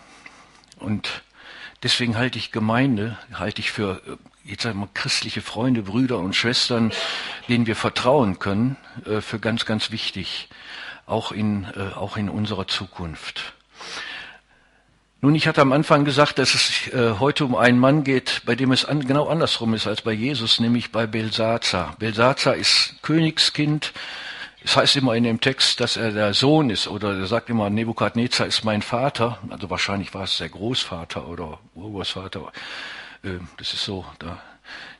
Und 0.77 1.23
deswegen 1.83 2.17
halte 2.17 2.39
ich 2.39 2.51
Gemeinde, 2.51 3.17
halte 3.33 3.61
ich 3.61 3.71
für, 3.71 4.01
äh, 4.07 4.49
jetzt 4.49 4.63
sagen 4.63 4.79
wir 4.79 4.89
christliche 4.93 5.41
Freunde, 5.41 5.83
Brüder 5.83 6.19
und 6.19 6.35
Schwestern, 6.35 6.91
denen 7.49 7.67
wir 7.67 7.75
vertrauen 7.75 8.39
können, 8.39 8.77
äh, 9.05 9.21
für 9.21 9.39
ganz, 9.39 9.65
ganz 9.65 9.91
wichtig. 9.91 10.49
Auch 11.05 11.31
in, 11.31 11.65
äh, 11.75 11.95
auch 11.95 12.17
in 12.17 12.29
unserer 12.29 12.67
Zukunft. 12.67 13.53
Nun, 15.23 15.35
ich 15.35 15.47
hatte 15.47 15.61
am 15.61 15.71
Anfang 15.71 16.03
gesagt, 16.03 16.37
dass 16.37 16.53
es 16.53 16.93
äh, 16.93 17.15
heute 17.17 17.45
um 17.45 17.55
einen 17.55 17.79
Mann 17.79 18.03
geht, 18.03 18.41
bei 18.45 18.55
dem 18.55 18.73
es 18.73 18.83
an, 18.83 19.07
genau 19.07 19.27
andersrum 19.27 19.73
ist 19.73 19.87
als 19.87 20.01
bei 20.01 20.11
Jesus, 20.11 20.59
nämlich 20.59 20.91
bei 20.91 21.07
Belsazar. 21.07 21.95
Belsazar 21.97 22.55
ist 22.55 22.95
Königskind. 23.03 23.93
Es 24.65 24.75
heißt 24.75 24.97
immer 24.97 25.15
in 25.15 25.23
dem 25.23 25.39
Text, 25.39 25.79
dass 25.79 25.95
er 25.95 26.11
der 26.11 26.33
Sohn 26.33 26.69
ist, 26.69 26.89
oder 26.89 27.17
er 27.17 27.27
sagt 27.27 27.49
immer, 27.49 27.69
Nebukadnezar 27.69 28.47
ist 28.47 28.65
mein 28.65 28.81
Vater. 28.81 29.39
Also 29.49 29.69
wahrscheinlich 29.69 30.13
war 30.13 30.23
es 30.23 30.39
der 30.39 30.49
Großvater 30.49 31.25
oder 31.27 31.57
Urgroßvater. 31.75 32.51
Äh, 33.23 33.39
das 33.57 33.73
ist 33.73 33.85
so, 33.85 34.05
da 34.19 34.41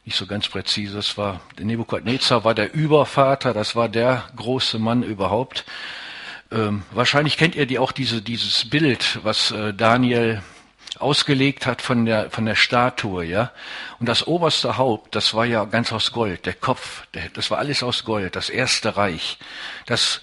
nicht 0.06 0.18
so 0.18 0.26
ganz 0.26 0.48
präzise. 0.48 0.96
Das 0.98 1.18
war, 1.18 1.42
Nebukadnezar 1.60 2.44
war 2.44 2.54
der 2.54 2.74
Übervater, 2.74 3.54
das 3.54 3.76
war 3.76 3.90
der 3.90 4.24
große 4.36 4.80
Mann 4.80 5.04
überhaupt. 5.04 5.66
Ähm, 6.52 6.84
wahrscheinlich 6.92 7.38
kennt 7.38 7.56
ihr 7.56 7.66
die 7.66 7.80
auch 7.80 7.92
diese, 7.92 8.22
dieses 8.22 8.70
Bild, 8.70 9.20
was 9.24 9.52
äh, 9.52 9.74
Daniel 9.74 10.42
ausgelegt 11.00 11.66
hat 11.66 11.82
von 11.82 12.06
der, 12.06 12.30
von 12.30 12.46
der 12.46 12.56
Statue, 12.56 13.26
ja. 13.26 13.52
Und 14.00 14.08
das 14.08 14.28
oberste 14.28 14.78
Haupt, 14.78 15.16
das 15.16 15.34
war 15.34 15.46
ja 15.46 15.66
ganz 15.66 15.92
aus 15.92 16.12
Gold. 16.12 16.46
Der 16.46 16.54
Kopf, 16.54 17.08
der, 17.14 17.30
das 17.30 17.50
war 17.50 17.58
alles 17.58 17.82
aus 17.82 18.04
Gold. 18.04 18.36
Das 18.36 18.50
erste 18.50 18.96
Reich, 18.96 19.38
das 19.86 20.22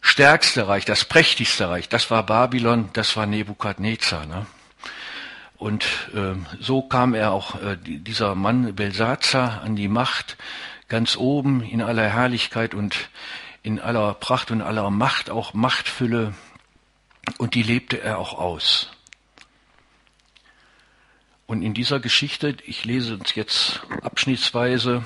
stärkste 0.00 0.68
Reich, 0.68 0.84
das 0.84 1.04
prächtigste 1.04 1.68
Reich, 1.70 1.88
das 1.88 2.10
war 2.10 2.24
Babylon, 2.24 2.90
das 2.92 3.16
war 3.16 3.26
Nebukadnezar, 3.26 4.26
ne? 4.26 4.46
Und 5.64 6.10
äh, 6.14 6.34
so 6.60 6.82
kam 6.82 7.14
er 7.14 7.32
auch, 7.32 7.54
äh, 7.62 7.78
dieser 7.80 8.34
Mann 8.34 8.74
Belsazar, 8.74 9.62
an 9.62 9.76
die 9.76 9.88
Macht, 9.88 10.36
ganz 10.88 11.16
oben 11.16 11.62
in 11.62 11.80
aller 11.80 12.06
Herrlichkeit 12.06 12.74
und 12.74 13.08
in 13.62 13.80
aller 13.80 14.12
Pracht 14.12 14.50
und 14.50 14.60
aller 14.60 14.90
Macht, 14.90 15.30
auch 15.30 15.54
Machtfülle, 15.54 16.34
und 17.38 17.54
die 17.54 17.62
lebte 17.62 17.98
er 17.98 18.18
auch 18.18 18.34
aus. 18.34 18.90
Und 21.46 21.62
in 21.62 21.72
dieser 21.72 21.98
Geschichte, 21.98 22.58
ich 22.66 22.84
lese 22.84 23.14
uns 23.14 23.34
jetzt 23.34 23.80
abschnittsweise, 24.02 25.02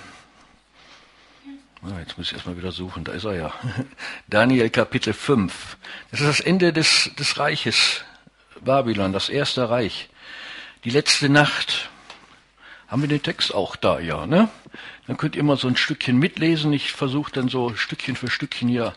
ah, 1.85 2.01
jetzt 2.01 2.19
muss 2.19 2.27
ich 2.27 2.33
erstmal 2.33 2.57
wieder 2.57 2.73
suchen, 2.73 3.05
da 3.05 3.13
ist 3.13 3.27
er 3.27 3.37
ja, 3.37 3.53
Daniel 4.27 4.71
Kapitel 4.71 5.13
5. 5.13 5.77
Das 6.11 6.19
ist 6.19 6.27
das 6.27 6.41
Ende 6.41 6.73
des, 6.73 7.13
des 7.17 7.39
Reiches 7.39 8.03
Babylon, 8.61 9.13
das 9.13 9.29
erste 9.29 9.71
Reich. 9.71 10.09
Die 10.85 10.91
letzte 10.91 11.29
Nacht. 11.29 11.91
Haben 12.87 13.03
wir 13.03 13.09
den 13.09 13.23
Text 13.23 13.53
auch 13.53 13.77
da, 13.77 14.01
ja, 14.01 14.27
ne? 14.27 14.49
Dann 15.07 15.17
könnt 15.17 15.37
ihr 15.37 15.43
mal 15.43 15.57
so 15.57 15.69
ein 15.69 15.77
Stückchen 15.77 16.19
mitlesen. 16.19 16.73
Ich 16.73 16.93
versuche 16.93 17.33
dann 17.33 17.49
so 17.49 17.75
Stückchen 17.75 18.17
für 18.17 18.31
Stückchen 18.31 18.69
hier 18.69 18.95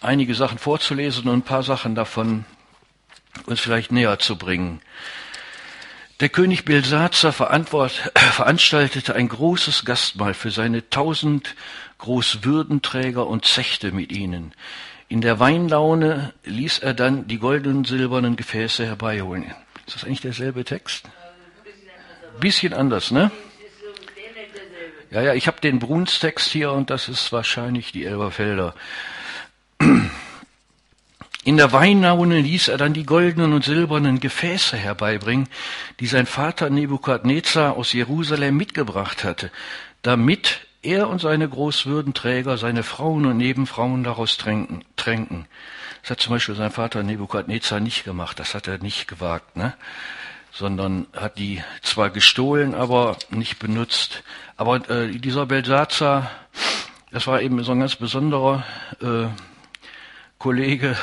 einige 0.00 0.34
Sachen 0.34 0.58
vorzulesen 0.58 1.28
und 1.28 1.40
ein 1.40 1.42
paar 1.42 1.62
Sachen 1.62 1.94
davon 1.94 2.44
uns 3.46 3.60
vielleicht 3.60 3.92
näher 3.92 4.18
zu 4.18 4.36
bringen. 4.36 4.80
Der 6.20 6.28
König 6.28 6.64
Belsazar 6.64 7.32
veranstaltete 8.14 9.14
ein 9.14 9.28
großes 9.28 9.84
Gastmahl 9.84 10.34
für 10.34 10.50
seine 10.50 10.88
tausend 10.88 11.56
Großwürdenträger 11.98 13.26
und 13.26 13.44
zechte 13.44 13.90
mit 13.90 14.12
ihnen. 14.12 14.52
In 15.08 15.20
der 15.20 15.40
Weinlaune 15.40 16.32
ließ 16.44 16.78
er 16.78 16.94
dann 16.94 17.26
die 17.26 17.38
goldenen 17.38 17.84
silbernen 17.84 18.36
Gefäße 18.36 18.86
herbeiholen. 18.86 19.52
Ist 19.86 19.96
das 19.96 20.04
eigentlich 20.04 20.20
derselbe 20.20 20.64
Text? 20.64 21.08
Bisschen 22.40 22.72
anders, 22.72 23.10
ne? 23.10 23.30
Ja, 25.10 25.20
ja, 25.20 25.34
ich 25.34 25.46
habe 25.46 25.60
den 25.60 25.78
Brunstext 25.78 26.50
hier 26.50 26.72
und 26.72 26.88
das 26.88 27.08
ist 27.08 27.32
wahrscheinlich 27.32 27.92
die 27.92 28.06
Elberfelder. 28.06 28.74
In 31.44 31.56
der 31.56 31.72
Weinlaune 31.72 32.40
ließ 32.40 32.68
er 32.68 32.78
dann 32.78 32.94
die 32.94 33.04
goldenen 33.04 33.52
und 33.52 33.64
silbernen 33.64 34.20
Gefäße 34.20 34.76
herbeibringen, 34.76 35.48
die 36.00 36.06
sein 36.06 36.26
Vater 36.26 36.70
Nebukadnezar 36.70 37.76
aus 37.76 37.92
Jerusalem 37.92 38.56
mitgebracht 38.56 39.24
hatte, 39.24 39.50
damit 40.02 40.60
er 40.82 41.08
und 41.08 41.20
seine 41.20 41.48
Großwürdenträger, 41.48 42.58
seine 42.58 42.82
Frauen 42.82 43.26
und 43.26 43.36
Nebenfrauen 43.36 44.04
daraus 44.04 44.36
tränken. 44.36 44.84
tränken. 44.96 45.46
Das 46.02 46.10
hat 46.10 46.20
zum 46.20 46.32
Beispiel 46.32 46.56
sein 46.56 46.72
Vater 46.72 47.04
Nebukadnezar 47.04 47.78
nicht 47.78 48.02
gemacht. 48.04 48.40
Das 48.40 48.54
hat 48.54 48.66
er 48.66 48.78
nicht 48.78 49.06
gewagt, 49.06 49.56
ne? 49.56 49.74
sondern 50.52 51.06
hat 51.14 51.38
die 51.38 51.62
zwar 51.80 52.10
gestohlen, 52.10 52.74
aber 52.74 53.16
nicht 53.30 53.60
benutzt. 53.60 54.24
Aber 54.56 54.88
äh, 54.90 55.12
dieser 55.12 55.46
Belsazar, 55.46 56.30
das 57.12 57.28
war 57.28 57.40
eben 57.40 57.62
so 57.62 57.72
ein 57.72 57.80
ganz 57.80 57.94
besonderer 57.94 58.64
äh, 59.00 59.28
Kollege, 60.38 60.96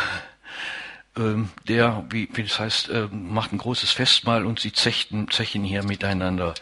äh, 1.18 1.22
der, 1.68 2.06
wie, 2.10 2.27
wie 2.34 2.44
das 2.44 2.60
heißt, 2.60 2.89
äh, 2.89 3.08
macht 3.10 3.53
ein 3.53 3.58
großes 3.58 3.91
Festmahl 3.91 4.46
und 4.46 4.60
sie 4.60 4.74
zechten, 4.74 5.32
zechen 5.32 5.63
hier 5.63 5.84
miteinander. 5.84 6.53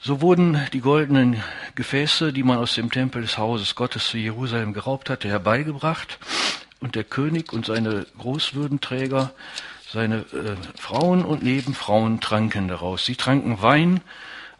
So 0.00 0.20
wurden 0.20 0.64
die 0.72 0.80
goldenen 0.80 1.42
Gefäße, 1.74 2.32
die 2.32 2.42
man 2.44 2.58
aus 2.58 2.74
dem 2.74 2.90
Tempel 2.90 3.22
des 3.22 3.36
Hauses 3.36 3.74
Gottes 3.74 4.06
zu 4.06 4.16
Jerusalem 4.16 4.72
geraubt 4.72 5.10
hatte, 5.10 5.28
herbeigebracht 5.28 6.18
und 6.82 6.94
der 6.94 7.04
König 7.04 7.52
und 7.52 7.64
seine 7.64 8.06
Großwürdenträger 8.18 9.32
seine 9.92 10.20
äh, 10.32 10.56
Frauen 10.78 11.24
und 11.24 11.42
Nebenfrauen 11.42 12.20
tranken 12.20 12.68
daraus. 12.68 13.04
Sie 13.04 13.14
tranken 13.14 13.60
Wein 13.60 14.00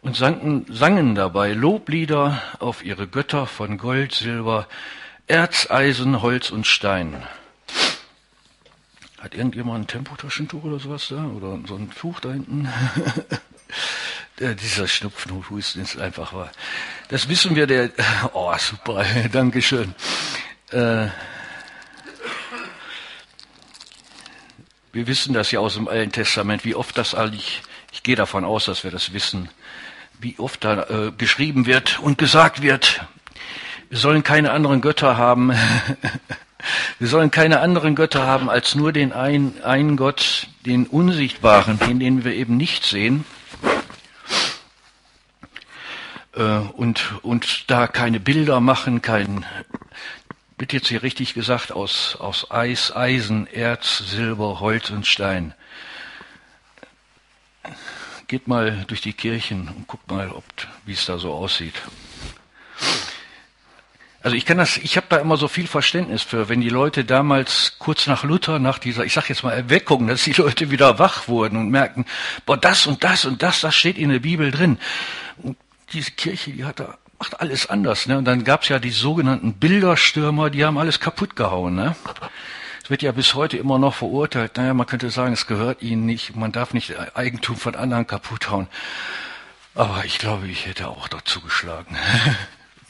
und 0.01 0.15
sangen, 0.15 0.65
sangen 0.69 1.15
dabei 1.15 1.53
Loblieder 1.53 2.41
auf 2.59 2.85
ihre 2.85 3.07
Götter 3.07 3.47
von 3.47 3.79
Gold, 3.79 4.13
Silber, 4.13 4.67
Erz, 5.25 5.69
Eisen, 5.71 6.21
Holz 6.21 6.51
und 6.51 6.67
Stein. 6.67 7.23
Hat 9.19 9.33
irgendjemand 9.33 9.85
ein 9.85 9.87
Tempotaschentuch 9.87 10.63
oder 10.65 10.79
sowas 10.79 11.07
da? 11.09 11.23
Oder 11.23 11.57
so 11.67 11.75
ein 11.75 11.89
Tuch 11.89 12.19
da 12.19 12.31
hinten? 12.33 12.69
dieser 14.39 14.87
Schnupfenhusten 14.87 15.81
ist 15.81 15.97
einfach 15.97 16.33
wahr. 16.33 16.51
Das 17.07 17.29
wissen 17.29 17.55
wir, 17.55 17.65
der, 17.65 17.89
oh 18.33 18.53
super, 18.57 19.03
Dankeschön. 19.31 19.95
Äh, 20.71 21.07
Wir 24.93 25.07
wissen 25.07 25.33
das 25.33 25.49
ja 25.49 25.59
aus 25.59 25.73
dem 25.73 25.87
Alten 25.87 26.11
Testament, 26.11 26.63
wie 26.65 26.75
oft 26.75 26.95
das 26.99 27.15
eigentlich, 27.15 27.63
ich 27.91 28.03
gehe 28.03 28.15
davon 28.15 28.45
aus, 28.45 28.65
dass 28.65 28.83
wir 28.83 28.91
das 28.91 29.11
wissen, 29.11 29.49
wie 30.19 30.35
oft 30.37 30.63
da 30.63 30.83
äh, 30.83 31.11
geschrieben 31.17 31.65
wird 31.65 31.97
und 31.97 32.19
gesagt 32.19 32.61
wird, 32.61 33.03
wir 33.89 33.97
sollen 33.97 34.21
keine 34.21 34.51
anderen 34.51 34.81
Götter 34.81 35.17
haben. 35.17 35.51
wir 36.99 37.07
sollen 37.07 37.31
keine 37.31 37.59
anderen 37.61 37.95
Götter 37.95 38.27
haben 38.27 38.51
als 38.51 38.75
nur 38.75 38.93
den 38.93 39.13
einen, 39.13 39.63
einen 39.63 39.97
Gott, 39.97 40.45
den 40.63 40.85
Unsichtbaren, 40.85 41.79
den, 41.79 41.99
den 41.99 42.23
wir 42.23 42.35
eben 42.35 42.55
nicht 42.55 42.85
sehen. 42.85 43.25
Äh, 46.35 46.43
und, 46.43 47.15
und 47.23 47.71
da 47.71 47.87
keine 47.87 48.19
Bilder 48.19 48.59
machen, 48.59 49.01
kein, 49.01 49.43
wird 50.57 50.73
jetzt 50.73 50.87
hier 50.87 51.03
richtig 51.03 51.33
gesagt, 51.33 51.71
aus, 51.71 52.15
aus 52.19 52.51
Eis, 52.51 52.95
Eisen, 52.95 53.47
Erz, 53.47 53.99
Silber, 53.99 54.59
Holz 54.59 54.89
und 54.89 55.07
Stein. 55.07 55.53
Geht 58.27 58.47
mal 58.47 58.85
durch 58.87 59.01
die 59.01 59.13
Kirchen 59.13 59.67
und 59.67 59.87
guckt 59.87 60.09
mal, 60.09 60.31
ob, 60.31 60.43
wie 60.85 60.93
es 60.93 61.05
da 61.05 61.17
so 61.17 61.33
aussieht. 61.33 61.75
Also 64.21 64.37
ich 64.37 64.45
kann 64.45 64.57
das, 64.57 64.77
ich 64.77 64.95
habe 64.95 65.07
da 65.09 65.17
immer 65.17 65.35
so 65.35 65.49
viel 65.49 65.67
Verständnis 65.67 66.21
für, 66.21 66.47
wenn 66.47 66.61
die 66.61 66.69
Leute 66.69 67.03
damals 67.03 67.75
kurz 67.77 68.07
nach 68.07 68.23
Luther, 68.23 68.57
nach 68.57 68.79
dieser, 68.79 69.03
ich 69.03 69.11
sag 69.11 69.27
jetzt 69.27 69.43
mal 69.43 69.51
Erweckung, 69.51 70.07
dass 70.07 70.23
die 70.23 70.31
Leute 70.31 70.71
wieder 70.71 70.97
wach 70.97 71.27
wurden 71.27 71.57
und 71.57 71.69
merken, 71.69 72.05
boah, 72.45 72.55
das 72.55 72.87
und 72.87 73.03
das 73.03 73.25
und 73.25 73.43
das, 73.43 73.59
das 73.59 73.75
steht 73.75 73.97
in 73.97 74.09
der 74.09 74.19
Bibel 74.19 74.49
drin. 74.49 74.79
Und 75.39 75.57
diese 75.91 76.11
Kirche, 76.11 76.51
die 76.51 76.63
hat 76.63 76.79
da 76.79 76.97
macht 77.23 77.39
alles 77.39 77.67
anders. 77.67 78.05
Ne? 78.05 78.17
Und 78.17 78.25
dann 78.25 78.43
gab's 78.43 78.67
ja 78.67 78.79
die 78.79 78.89
sogenannten 78.89 79.53
Bilderstürmer, 79.53 80.49
die 80.49 80.65
haben 80.65 80.77
alles 80.77 80.99
kaputt 80.99 81.37
gehauen. 81.37 81.73
Ne? 81.73 81.95
Es 82.83 82.89
wird 82.89 83.01
ja 83.01 83.13
bis 83.13 83.33
heute 83.33 83.55
immer 83.55 83.79
noch 83.79 83.93
verurteilt. 83.93 84.57
Naja, 84.57 84.73
man 84.73 84.87
könnte 84.87 85.09
sagen, 85.09 85.31
es 85.31 85.47
gehört 85.47 85.81
ihnen 85.81 86.05
nicht, 86.05 86.35
man 86.35 86.51
darf 86.51 86.73
nicht 86.73 86.93
Eigentum 87.15 87.55
von 87.55 87.75
anderen 87.75 88.05
kaputt 88.05 88.51
hauen. 88.51 88.67
Aber 89.73 90.03
ich 90.03 90.17
glaube, 90.19 90.47
ich 90.47 90.65
hätte 90.65 90.89
auch 90.89 91.07
dazu 91.07 91.39
geschlagen. 91.39 91.97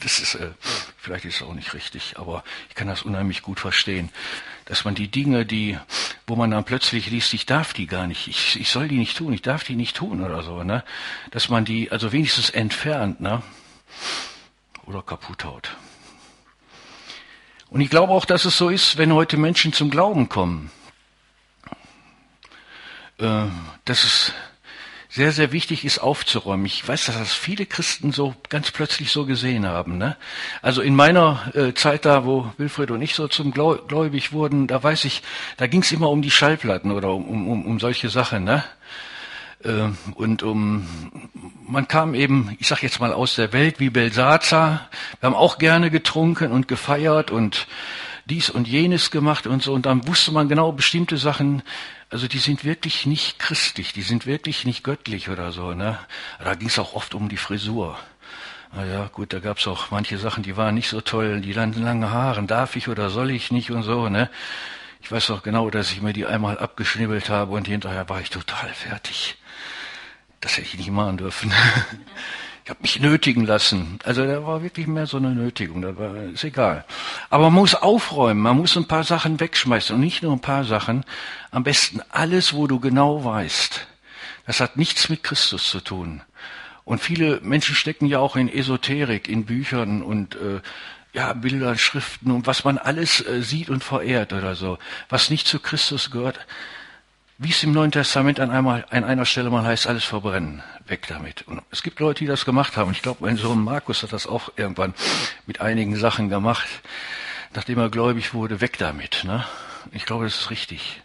Das 0.00 0.18
ist, 0.18 0.34
äh, 0.34 0.50
vielleicht 0.98 1.24
ist 1.24 1.36
es 1.36 1.42
auch 1.42 1.54
nicht 1.54 1.72
richtig, 1.72 2.16
aber 2.18 2.44
ich 2.68 2.74
kann 2.74 2.88
das 2.88 3.02
unheimlich 3.02 3.40
gut 3.40 3.58
verstehen, 3.58 4.10
dass 4.66 4.84
man 4.84 4.94
die 4.94 5.08
Dinge, 5.08 5.46
die, 5.46 5.78
wo 6.26 6.36
man 6.36 6.50
dann 6.50 6.64
plötzlich 6.64 7.08
liest, 7.10 7.32
ich 7.32 7.46
darf 7.46 7.72
die 7.72 7.86
gar 7.86 8.06
nicht, 8.06 8.26
ich, 8.26 8.60
ich 8.60 8.68
soll 8.68 8.88
die 8.88 8.98
nicht 8.98 9.16
tun, 9.16 9.32
ich 9.32 9.40
darf 9.40 9.64
die 9.64 9.76
nicht 9.76 9.96
tun 9.96 10.22
oder 10.22 10.42
so, 10.42 10.62
ne, 10.62 10.84
dass 11.30 11.48
man 11.48 11.64
die 11.64 11.90
also 11.90 12.12
wenigstens 12.12 12.50
entfernt, 12.50 13.20
ne, 13.20 13.40
oder 14.86 15.02
kaputt 15.02 15.44
haut. 15.44 15.76
Und 17.70 17.80
ich 17.80 17.90
glaube 17.90 18.12
auch, 18.12 18.24
dass 18.24 18.44
es 18.44 18.56
so 18.56 18.68
ist, 18.68 18.98
wenn 18.98 19.12
heute 19.12 19.36
Menschen 19.36 19.72
zum 19.72 19.90
Glauben 19.90 20.28
kommen, 20.28 20.70
äh, 23.18 23.46
dass 23.84 24.04
es 24.04 24.32
sehr, 25.14 25.30
sehr 25.30 25.52
wichtig 25.52 25.84
ist 25.84 26.00
aufzuräumen. 26.00 26.66
Ich 26.66 26.86
weiß, 26.86 27.06
dass 27.06 27.16
das 27.16 27.32
viele 27.32 27.66
Christen 27.66 28.10
so 28.10 28.34
ganz 28.48 28.72
plötzlich 28.72 29.12
so 29.12 29.26
gesehen 29.26 29.64
haben. 29.64 29.96
Ne? 29.96 30.16
Also 30.60 30.82
in 30.82 30.96
meiner 30.96 31.52
äh, 31.54 31.72
Zeit 31.72 32.04
da, 32.04 32.24
wo 32.24 32.52
Wilfried 32.58 32.90
und 32.90 33.00
ich 33.00 33.14
so 33.14 33.28
zum 33.28 33.52
Gläubig 33.52 34.32
wurden, 34.32 34.66
da 34.66 34.82
weiß 34.82 35.04
ich, 35.04 35.22
da 35.56 35.68
ging 35.68 35.82
es 35.82 35.92
immer 35.92 36.10
um 36.10 36.20
die 36.20 36.32
Schallplatten 36.32 36.90
oder 36.90 37.10
um, 37.10 37.48
um, 37.48 37.64
um 37.64 37.78
solche 37.78 38.08
Sachen. 38.08 38.42
Ne? 38.42 38.64
Äh, 39.64 39.88
und 40.14 40.42
um, 40.42 40.86
man 41.66 41.88
kam 41.88 42.14
eben, 42.14 42.56
ich 42.60 42.68
sag 42.68 42.82
jetzt 42.82 43.00
mal 43.00 43.12
aus 43.12 43.34
der 43.36 43.52
Welt 43.52 43.80
wie 43.80 43.90
Belsazar. 43.90 44.88
Wir 45.20 45.26
haben 45.28 45.36
auch 45.36 45.58
gerne 45.58 45.90
getrunken 45.90 46.52
und 46.52 46.68
gefeiert 46.68 47.30
und 47.30 47.66
dies 48.26 48.50
und 48.50 48.68
jenes 48.68 49.10
gemacht 49.10 49.46
und 49.46 49.62
so. 49.62 49.72
Und 49.72 49.86
dann 49.86 50.06
wusste 50.06 50.32
man 50.32 50.48
genau 50.48 50.72
bestimmte 50.72 51.16
Sachen, 51.16 51.62
also 52.10 52.28
die 52.28 52.38
sind 52.38 52.64
wirklich 52.64 53.06
nicht 53.06 53.38
christlich, 53.38 53.92
die 53.92 54.02
sind 54.02 54.26
wirklich 54.26 54.64
nicht 54.64 54.84
göttlich 54.84 55.28
oder 55.28 55.52
so. 55.52 55.74
Ne? 55.74 55.98
Da 56.42 56.54
ging 56.54 56.68
es 56.68 56.78
auch 56.78 56.94
oft 56.94 57.14
um 57.14 57.28
die 57.28 57.36
Frisur. 57.36 57.98
Naja, 58.72 59.08
gut, 59.12 59.32
da 59.32 59.38
gab's 59.38 59.68
auch 59.68 59.90
manche 59.90 60.18
Sachen, 60.18 60.42
die 60.42 60.56
waren 60.56 60.74
nicht 60.74 60.88
so 60.88 61.00
toll. 61.00 61.40
Die 61.40 61.52
langen 61.52 62.10
Haaren, 62.10 62.46
darf 62.46 62.76
ich 62.76 62.88
oder 62.88 63.08
soll 63.08 63.30
ich 63.30 63.52
nicht 63.52 63.70
und 63.70 63.82
so. 63.82 64.08
Ne? 64.08 64.28
Ich 65.04 65.12
weiß 65.12 65.32
auch 65.32 65.42
genau, 65.42 65.68
dass 65.68 65.92
ich 65.92 66.00
mir 66.00 66.14
die 66.14 66.24
einmal 66.24 66.58
abgeschnibbelt 66.58 67.28
habe 67.28 67.52
und 67.52 67.68
hinterher 67.68 68.08
war 68.08 68.22
ich 68.22 68.30
total 68.30 68.70
fertig. 68.70 69.36
Das 70.40 70.56
hätte 70.56 70.68
ich 70.68 70.78
nicht 70.78 70.90
machen 70.90 71.18
dürfen. 71.18 71.52
Ich 72.66 72.70
habe 72.70 72.80
mich 72.80 72.98
nötigen 72.98 73.44
lassen. 73.44 73.98
Also 74.04 74.24
da 74.24 74.46
war 74.46 74.62
wirklich 74.62 74.86
mehr 74.86 75.06
so 75.06 75.18
eine 75.18 75.34
Nötigung. 75.34 75.82
Da 75.82 75.98
war, 75.98 76.16
ist 76.16 76.44
egal. 76.44 76.86
Aber 77.28 77.50
man 77.50 77.60
muss 77.60 77.74
aufräumen. 77.74 78.40
Man 78.40 78.56
muss 78.56 78.74
ein 78.74 78.88
paar 78.88 79.04
Sachen 79.04 79.38
wegschmeißen 79.38 79.94
und 79.94 80.00
nicht 80.00 80.22
nur 80.22 80.32
ein 80.32 80.40
paar 80.40 80.64
Sachen. 80.64 81.04
Am 81.50 81.62
besten 81.62 82.00
alles, 82.08 82.54
wo 82.54 82.66
du 82.66 82.80
genau 82.80 83.22
weißt. 83.22 83.86
Das 84.46 84.60
hat 84.60 84.78
nichts 84.78 85.10
mit 85.10 85.22
Christus 85.22 85.68
zu 85.68 85.80
tun. 85.82 86.22
Und 86.84 87.02
viele 87.02 87.42
Menschen 87.42 87.74
stecken 87.74 88.06
ja 88.06 88.20
auch 88.20 88.34
in 88.34 88.48
Esoterik, 88.48 89.28
in 89.28 89.44
Büchern 89.44 90.00
und 90.00 90.36
äh, 90.36 90.62
ja, 91.14 91.32
Bildern, 91.32 91.78
Schriften 91.78 92.30
und 92.32 92.46
was 92.46 92.64
man 92.64 92.76
alles 92.76 93.26
äh, 93.26 93.40
sieht 93.40 93.70
und 93.70 93.82
verehrt 93.82 94.32
oder 94.32 94.54
so, 94.54 94.78
was 95.08 95.30
nicht 95.30 95.46
zu 95.46 95.60
Christus 95.60 96.10
gehört. 96.10 96.44
Wie 97.38 97.50
es 97.50 97.62
im 97.64 97.72
Neuen 97.72 97.90
Testament 97.90 98.38
an, 98.38 98.50
einmal, 98.50 98.84
an 98.90 99.02
einer 99.02 99.24
Stelle 99.24 99.50
mal 99.50 99.64
heißt, 99.64 99.88
alles 99.88 100.04
verbrennen, 100.04 100.62
weg 100.86 101.06
damit. 101.08 101.42
Und 101.48 101.62
es 101.70 101.82
gibt 101.82 101.98
Leute, 101.98 102.20
die 102.20 102.26
das 102.26 102.44
gemacht 102.44 102.76
haben. 102.76 102.92
Ich 102.92 103.02
glaube, 103.02 103.24
mein 103.24 103.36
Sohn 103.36 103.62
Markus 103.64 104.02
hat 104.02 104.12
das 104.12 104.26
auch 104.26 104.52
irgendwann 104.56 104.94
mit 105.46 105.60
einigen 105.60 105.96
Sachen 105.96 106.28
gemacht, 106.28 106.68
nachdem 107.54 107.78
er 107.78 107.90
gläubig 107.90 108.34
wurde, 108.34 108.60
weg 108.60 108.78
damit. 108.78 109.24
Ne? 109.24 109.44
Ich 109.92 110.06
glaube, 110.06 110.24
das 110.24 110.42
ist 110.42 110.50
richtig. 110.50 111.02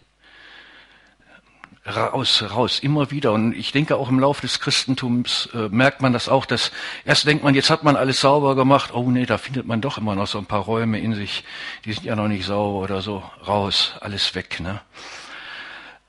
Raus, 1.89 2.43
raus, 2.43 2.79
immer 2.79 3.09
wieder. 3.09 3.31
Und 3.31 3.53
ich 3.53 3.71
denke 3.71 3.95
auch 3.95 4.09
im 4.09 4.19
Laufe 4.19 4.41
des 4.41 4.59
Christentums 4.59 5.49
äh, 5.53 5.69
merkt 5.69 6.01
man 6.01 6.13
das 6.13 6.29
auch, 6.29 6.45
dass 6.45 6.71
erst 7.03 7.25
denkt 7.25 7.43
man, 7.43 7.55
jetzt 7.55 7.69
hat 7.71 7.83
man 7.83 7.95
alles 7.95 8.21
sauber 8.21 8.55
gemacht. 8.55 8.93
Oh 8.93 9.09
nee, 9.09 9.25
da 9.25 9.39
findet 9.39 9.65
man 9.65 9.81
doch 9.81 9.97
immer 9.97 10.13
noch 10.13 10.27
so 10.27 10.37
ein 10.37 10.45
paar 10.45 10.61
Räume 10.61 10.99
in 10.99 11.15
sich, 11.15 11.43
die 11.85 11.93
sind 11.93 12.05
ja 12.05 12.15
noch 12.15 12.27
nicht 12.27 12.45
sauber 12.45 12.79
oder 12.79 13.01
so. 13.01 13.23
Raus, 13.47 13.93
alles 14.01 14.35
weg. 14.35 14.59
Ne? 14.59 14.81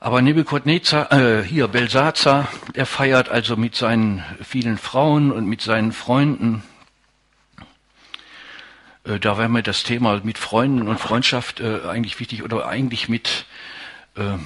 Aber 0.03 0.23
Nebuchadnezzar, 0.23 1.13
äh, 1.13 1.43
hier 1.43 1.69
Belsazar, 1.69 2.49
er 2.75 2.87
feiert 2.87 3.29
also 3.29 3.57
mit 3.57 3.75
seinen 3.75 4.25
vielen 4.43 4.79
Frauen 4.79 5.33
und 5.33 5.47
mit 5.47 5.63
seinen 5.63 5.93
Freunden. 5.93 6.63
Äh, 9.05 9.19
da 9.19 9.39
wäre 9.39 9.49
mir 9.49 9.63
das 9.63 9.83
Thema 9.83 10.21
mit 10.25 10.39
Freunden 10.39 10.89
und 10.89 10.99
Freundschaft 10.99 11.61
äh, 11.61 11.81
eigentlich 11.89 12.19
wichtig 12.21 12.43
oder 12.43 12.67
eigentlich 12.67 13.09
mit, 13.09 13.45
äh, 14.17 14.39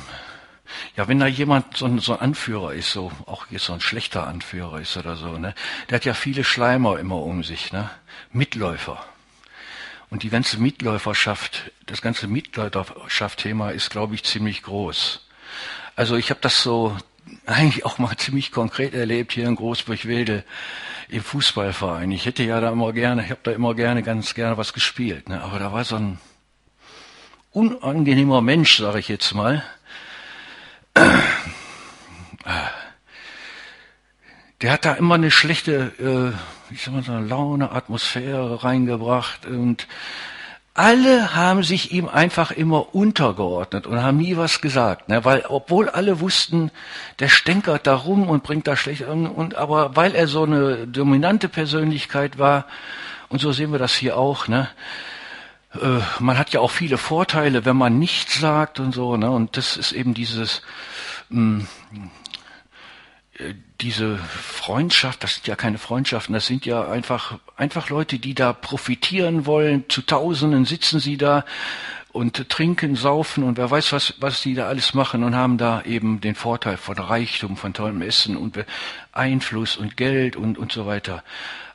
ja, 0.97 1.09
wenn 1.09 1.19
da 1.19 1.27
jemand 1.27 1.77
so 1.77 1.87
ein, 1.87 1.99
so 1.99 2.15
ein 2.15 2.21
Anführer 2.21 2.73
ist, 2.73 2.93
so 2.93 3.13
auch 3.27 3.47
jetzt 3.51 3.67
so 3.67 3.73
ein 3.73 3.81
schlechter 3.81 4.27
Anführer 4.27 4.81
ist 4.81 4.97
oder 4.97 5.17
so, 5.17 5.39
ne, 5.39 5.55
der 5.89 5.97
hat 5.97 6.05
ja 6.05 6.15
viele 6.15 6.45
Schleimer 6.45 6.99
immer 6.99 7.23
um 7.23 7.43
sich, 7.45 7.73
ne, 7.73 7.91
Mitläufer. 8.33 9.05
Und 10.11 10.23
die 10.23 10.31
ganze 10.31 10.59
Mitläuferschaft, 10.59 11.73
das 11.87 12.01
ganze 12.01 12.29
Mitläuferschaft-Thema 12.29 13.71
ist, 13.71 13.91
glaube 13.91 14.15
ich, 14.15 14.25
ziemlich 14.25 14.63
groß. 14.63 15.27
Also 15.97 16.17
ich 16.17 16.31
habe 16.31 16.41
das 16.41 16.63
so 16.63 16.97
eigentlich 17.47 17.85
auch 17.85 17.99
mal 17.99 18.17
ziemlich 18.17 18.53
konkret 18.53 18.95
erlebt 18.95 19.33
hier 19.33 19.47
in 19.47 19.57
Großburg-Wedel 19.57 20.45
im 21.09 21.23
Fußballverein. 21.23 22.11
Ich 22.13 22.27
hätte 22.27 22.43
ja 22.43 22.61
da 22.61 22.71
immer 22.71 22.93
gerne, 22.93 23.25
ich 23.25 23.31
habe 23.31 23.41
da 23.43 23.53
immer 23.53 23.75
gerne, 23.75 24.03
ganz 24.03 24.35
gerne 24.35 24.57
was 24.57 24.73
gespielt. 24.73 25.29
Ne? 25.29 25.43
Aber 25.43 25.59
da 25.59 25.73
war 25.73 25.85
so 25.85 25.97
ein 25.97 26.19
unangenehmer 27.53 28.41
Mensch, 28.41 28.79
sage 28.79 28.99
ich 28.99 29.09
jetzt 29.09 29.35
mal. 29.35 29.63
Der 34.61 34.73
hat 34.73 34.85
da 34.85 34.95
immer 34.95 35.17
eine 35.17 35.31
schlechte, 35.31 35.93
äh, 35.99 36.73
ich 36.73 36.83
sag 36.83 36.95
mal 36.95 37.03
so 37.03 37.13
eine 37.13 37.27
Laune, 37.27 37.73
Atmosphäre 37.73 38.65
reingebracht 38.65 39.47
und 39.47 39.87
alle 40.77 41.37
haben 41.37 41.63
sich 41.63 41.93
ihm 41.93 42.09
einfach 42.09 42.51
immer 42.51 42.95
untergeordnet 42.95 43.87
und 43.87 44.03
haben 44.03 44.17
nie 44.17 44.37
was 44.37 44.61
gesagt, 44.61 45.09
ne? 45.09 45.25
weil 45.25 45.45
obwohl 45.49 45.89
alle 45.89 46.21
wussten, 46.21 46.73
der 47.21 47.29
stänkert 47.29 47.87
da 47.87 47.95
rum 47.95 48.29
und 48.29 48.43
bringt 48.43 48.67
da 48.67 48.75
schlecht 48.75 49.03
und, 49.03 49.27
und 49.29 49.55
aber 49.55 49.95
weil 49.95 50.17
er 50.17 50.27
so 50.27 50.43
eine 50.43 50.89
dominante 50.89 51.49
Persönlichkeit 51.49 52.39
war 52.39 52.67
und 53.29 53.41
so 53.41 53.53
sehen 53.53 53.71
wir 53.71 53.79
das 53.79 53.95
hier 53.95 54.17
auch, 54.17 54.49
ne? 54.49 54.69
Äh, 55.81 56.01
man 56.21 56.39
hat 56.39 56.51
ja 56.51 56.61
auch 56.61 56.71
viele 56.71 56.99
Vorteile, 56.99 57.65
wenn 57.65 57.77
man 57.77 57.99
nichts 57.99 58.39
sagt 58.41 58.81
und 58.81 58.93
so, 58.93 59.17
ne? 59.17 59.31
Und 59.31 59.57
das 59.57 59.77
ist 59.77 59.93
eben 59.93 60.15
dieses 60.15 60.63
mh, 61.29 61.67
hm, 61.91 62.11
äh, 63.39 63.55
diese 63.81 64.17
Freundschaft, 64.19 65.25
das 65.25 65.35
sind 65.35 65.47
ja 65.47 65.57
keine 65.57 65.79
Freundschaften, 65.79 66.33
das 66.33 66.47
sind 66.47 66.65
ja 66.65 66.89
einfach, 66.89 67.39
einfach 67.57 67.91
Leute, 67.91 68.19
die 68.19 68.35
da 68.35 68.53
profitieren 68.53 69.47
wollen. 69.47 69.85
Zu 69.89 70.03
Tausenden 70.03 70.65
sitzen 70.65 71.01
sie 71.01 71.17
da 71.17 71.45
und 72.13 72.49
trinken, 72.49 72.95
saufen 72.95 73.43
und 73.43 73.59
wer 73.59 73.71
weiß, 73.71 73.93
was, 73.93 74.15
was 74.21 74.41
die 74.41 74.55
da 74.55 74.69
alles 74.69 74.95
machen 74.95 75.25
und 75.25 75.35
haben 75.35 75.59
da 75.59 75.83
eben 75.83 76.21
den 76.21 76.37
Vorteil 76.37 76.77
von 76.77 76.97
Reichtum, 76.97 77.57
von 77.57 77.75
tollem 77.75 78.01
Essen 78.03 78.37
und 78.37 78.65
Einfluss 79.13 79.77
und 79.77 79.97
Geld 79.97 80.37
und, 80.37 80.57
und 80.57 80.71
so 80.71 80.87
weiter. 80.87 81.25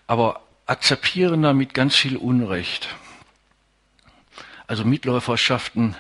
Aber 0.08 0.42
akzeptieren 0.66 1.42
damit 1.44 1.74
ganz 1.74 1.96
viel 1.96 2.16
Unrecht. 2.16 2.88
Also 4.70 4.86
Mitläuferschaften 4.86 5.96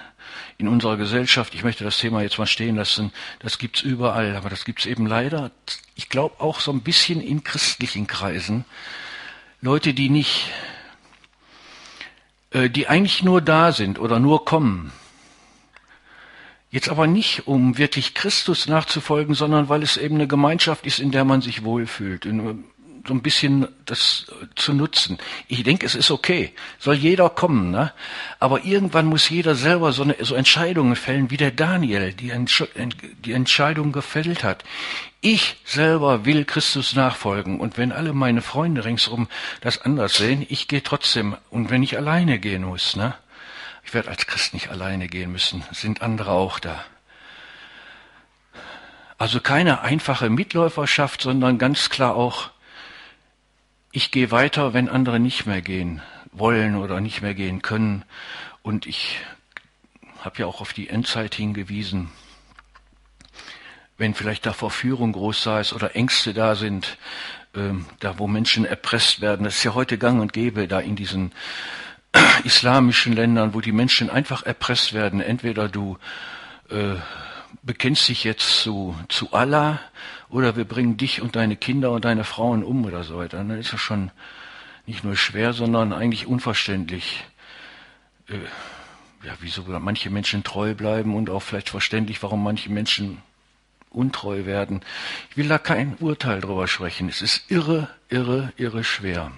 in 0.59 0.67
unserer 0.67 0.95
Gesellschaft, 0.95 1.55
ich 1.55 1.63
möchte 1.63 1.83
das 1.83 1.97
Thema 1.97 2.21
jetzt 2.21 2.37
mal 2.37 2.45
stehen 2.45 2.75
lassen, 2.75 3.11
das 3.39 3.57
gibt's 3.57 3.81
überall, 3.81 4.35
aber 4.35 4.51
das 4.51 4.63
gibt's 4.63 4.85
eben 4.85 5.07
leider, 5.07 5.49
ich 5.95 6.07
glaube 6.07 6.39
auch 6.39 6.59
so 6.59 6.71
ein 6.71 6.81
bisschen 6.81 7.19
in 7.19 7.43
christlichen 7.43 8.05
Kreisen. 8.05 8.65
Leute, 9.59 9.95
die 9.95 10.11
nicht, 10.11 10.51
äh, 12.51 12.69
die 12.69 12.87
eigentlich 12.87 13.23
nur 13.23 13.41
da 13.41 13.71
sind 13.71 13.97
oder 13.97 14.19
nur 14.19 14.45
kommen. 14.45 14.91
Jetzt 16.69 16.89
aber 16.89 17.07
nicht, 17.07 17.47
um 17.47 17.79
wirklich 17.79 18.13
Christus 18.13 18.67
nachzufolgen, 18.67 19.33
sondern 19.33 19.67
weil 19.69 19.81
es 19.81 19.97
eben 19.97 20.13
eine 20.13 20.27
Gemeinschaft 20.27 20.85
ist, 20.85 20.99
in 20.99 21.09
der 21.09 21.25
man 21.25 21.41
sich 21.41 21.63
wohlfühlt 21.63 22.27
so 23.09 23.15
ein 23.15 23.23
bisschen 23.23 23.67
das 23.85 24.27
zu 24.55 24.71
nutzen. 24.71 25.17
Ich 25.47 25.63
denke, 25.63 25.83
es 25.83 25.95
ist 25.95 26.11
okay. 26.11 26.53
Soll 26.77 26.93
jeder 26.93 27.27
kommen, 27.31 27.71
ne? 27.71 27.91
Aber 28.39 28.63
irgendwann 28.65 29.07
muss 29.07 29.29
jeder 29.29 29.55
selber 29.55 29.93
so, 29.93 30.03
eine, 30.03 30.15
so 30.19 30.35
Entscheidungen 30.35 30.95
fällen, 30.95 31.31
wie 31.31 31.37
der 31.37 31.49
Daniel 31.49 32.13
die, 32.13 32.29
Entsch 32.29 32.63
die 33.25 33.33
Entscheidung 33.33 33.91
gefällt 33.93 34.43
hat. 34.43 34.63
Ich 35.21 35.57
selber 35.65 36.23
will 36.25 36.45
Christus 36.45 36.93
nachfolgen 36.93 37.59
und 37.59 37.79
wenn 37.79 37.91
alle 37.91 38.13
meine 38.13 38.43
Freunde 38.43 38.85
ringsum 38.85 39.27
das 39.61 39.81
anders 39.81 40.13
sehen, 40.13 40.45
ich 40.47 40.67
gehe 40.67 40.83
trotzdem 40.83 41.35
und 41.49 41.71
wenn 41.71 41.81
ich 41.81 41.97
alleine 41.97 42.37
gehen 42.37 42.63
muss, 42.63 42.95
ne? 42.95 43.15
Ich 43.83 43.95
werde 43.95 44.09
als 44.09 44.27
Christ 44.27 44.53
nicht 44.53 44.69
alleine 44.69 45.07
gehen 45.07 45.31
müssen, 45.31 45.63
sind 45.71 46.03
andere 46.03 46.29
auch 46.29 46.59
da. 46.59 46.85
Also 49.17 49.39
keine 49.39 49.81
einfache 49.81 50.29
Mitläuferschaft, 50.29 51.23
sondern 51.23 51.57
ganz 51.57 51.89
klar 51.89 52.13
auch 52.15 52.51
ich 53.91 54.11
gehe 54.11 54.31
weiter, 54.31 54.73
wenn 54.73 54.89
andere 54.89 55.19
nicht 55.19 55.45
mehr 55.45 55.61
gehen 55.61 56.01
wollen 56.31 56.75
oder 56.75 56.99
nicht 56.99 57.21
mehr 57.21 57.33
gehen 57.33 57.61
können. 57.61 58.05
Und 58.61 58.85
ich 58.85 59.19
habe 60.19 60.39
ja 60.39 60.45
auch 60.45 60.61
auf 60.61 60.73
die 60.73 60.89
Endzeit 60.89 61.35
hingewiesen. 61.35 62.09
Wenn 63.97 64.13
vielleicht 64.13 64.45
da 64.45 64.53
Verführung 64.53 65.11
groß 65.11 65.43
da 65.43 65.59
ist 65.59 65.73
oder 65.73 65.95
Ängste 65.95 66.33
da 66.33 66.55
sind, 66.55 66.97
ähm, 67.55 67.85
da 67.99 68.19
wo 68.19 68.27
Menschen 68.27 68.63
erpresst 68.65 69.21
werden, 69.21 69.43
das 69.43 69.57
ist 69.57 69.63
ja 69.63 69.73
heute 69.73 69.97
gang 69.97 70.21
und 70.21 70.33
gäbe 70.33 70.67
da 70.67 70.79
in 70.79 70.95
diesen 70.95 71.31
islamischen 72.43 73.13
Ländern, 73.13 73.53
wo 73.53 73.61
die 73.61 73.71
Menschen 73.71 74.09
einfach 74.09 74.43
erpresst 74.43 74.93
werden. 74.93 75.19
Entweder 75.19 75.67
du 75.67 75.97
äh, 76.69 76.95
bekennst 77.61 78.07
dich 78.07 78.23
jetzt 78.23 78.61
zu, 78.61 78.95
zu 79.07 79.33
Allah 79.33 79.79
oder 80.29 80.55
wir 80.55 80.65
bringen 80.65 80.97
dich 80.97 81.21
und 81.21 81.35
deine 81.35 81.55
Kinder 81.55 81.91
und 81.91 82.05
deine 82.05 82.23
Frauen 82.23 82.63
um 82.63 82.85
oder 82.85 83.03
so 83.03 83.17
weiter. 83.17 83.37
Dann 83.37 83.51
ist 83.51 83.73
das 83.73 83.81
schon 83.81 84.11
nicht 84.85 85.03
nur 85.03 85.15
schwer, 85.15 85.53
sondern 85.53 85.93
eigentlich 85.93 86.27
unverständlich. 86.27 87.23
Äh, 88.27 88.35
ja, 89.25 89.33
wieso 89.41 89.63
manche 89.63 90.09
Menschen 90.09 90.43
treu 90.43 90.73
bleiben 90.73 91.15
und 91.15 91.29
auch 91.29 91.41
vielleicht 91.41 91.69
verständlich, 91.69 92.23
warum 92.23 92.43
manche 92.43 92.71
Menschen 92.71 93.21
untreu 93.89 94.45
werden. 94.45 94.81
Ich 95.31 95.37
will 95.37 95.47
da 95.47 95.57
kein 95.57 95.95
Urteil 95.99 96.41
drüber 96.41 96.67
sprechen. 96.67 97.09
Es 97.09 97.21
ist 97.21 97.51
irre, 97.51 97.89
irre, 98.07 98.53
irre 98.55 98.83
schwer. 98.83 99.31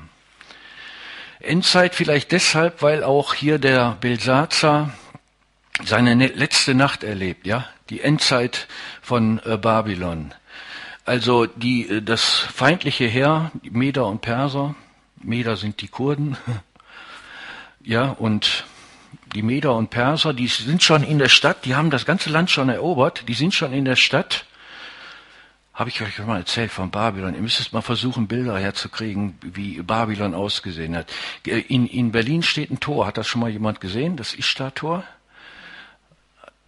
Endzeit 1.39 1.95
vielleicht 1.95 2.31
deshalb, 2.31 2.81
weil 2.81 3.03
auch 3.03 3.33
hier 3.33 3.57
der 3.57 3.97
Belsazar 3.99 4.93
seine 5.83 6.15
ne-, 6.15 6.27
letzte 6.27 6.73
Nacht 6.73 7.03
erlebt, 7.03 7.45
ja, 7.45 7.67
die 7.89 8.01
Endzeit 8.01 8.67
von 9.01 9.39
äh, 9.45 9.57
Babylon. 9.57 10.33
Also 11.05 11.45
die, 11.45 11.89
äh, 11.89 12.01
das 12.01 12.23
feindliche 12.23 13.05
Heer, 13.05 13.51
Meder 13.63 14.07
und 14.07 14.21
Perser, 14.21 14.75
Meder 15.21 15.57
sind 15.57 15.81
die 15.81 15.87
Kurden, 15.87 16.37
ja, 17.83 18.09
und 18.09 18.65
die 19.33 19.41
Meder 19.41 19.75
und 19.75 19.89
Perser, 19.89 20.33
die 20.33 20.47
sind 20.47 20.83
schon 20.83 21.03
in 21.03 21.19
der 21.19 21.29
Stadt, 21.29 21.65
die 21.65 21.75
haben 21.75 21.89
das 21.89 22.05
ganze 22.05 22.29
Land 22.29 22.51
schon 22.51 22.69
erobert, 22.69 23.27
die 23.27 23.33
sind 23.33 23.53
schon 23.53 23.73
in 23.73 23.85
der 23.85 23.95
Stadt. 23.95 24.45
Habe 25.73 25.89
ich 25.89 26.01
euch 26.01 26.19
mal 26.19 26.37
erzählt 26.37 26.69
von 26.69 26.91
Babylon. 26.91 27.33
Ihr 27.33 27.41
müsst 27.41 27.59
es 27.59 27.71
mal 27.71 27.81
versuchen, 27.81 28.27
Bilder 28.27 28.59
herzukriegen, 28.59 29.37
wie 29.41 29.81
Babylon 29.81 30.35
ausgesehen 30.35 30.95
hat. 30.95 31.11
Äh, 31.47 31.59
in, 31.59 31.87
in 31.87 32.11
Berlin 32.11 32.43
steht 32.43 32.71
ein 32.71 32.79
Tor. 32.79 33.07
Hat 33.07 33.17
das 33.17 33.27
schon 33.27 33.41
mal 33.41 33.49
jemand 33.49 33.79
gesehen? 33.79 34.17
Das 34.17 34.33
Ishtar-Tor? 34.33 35.03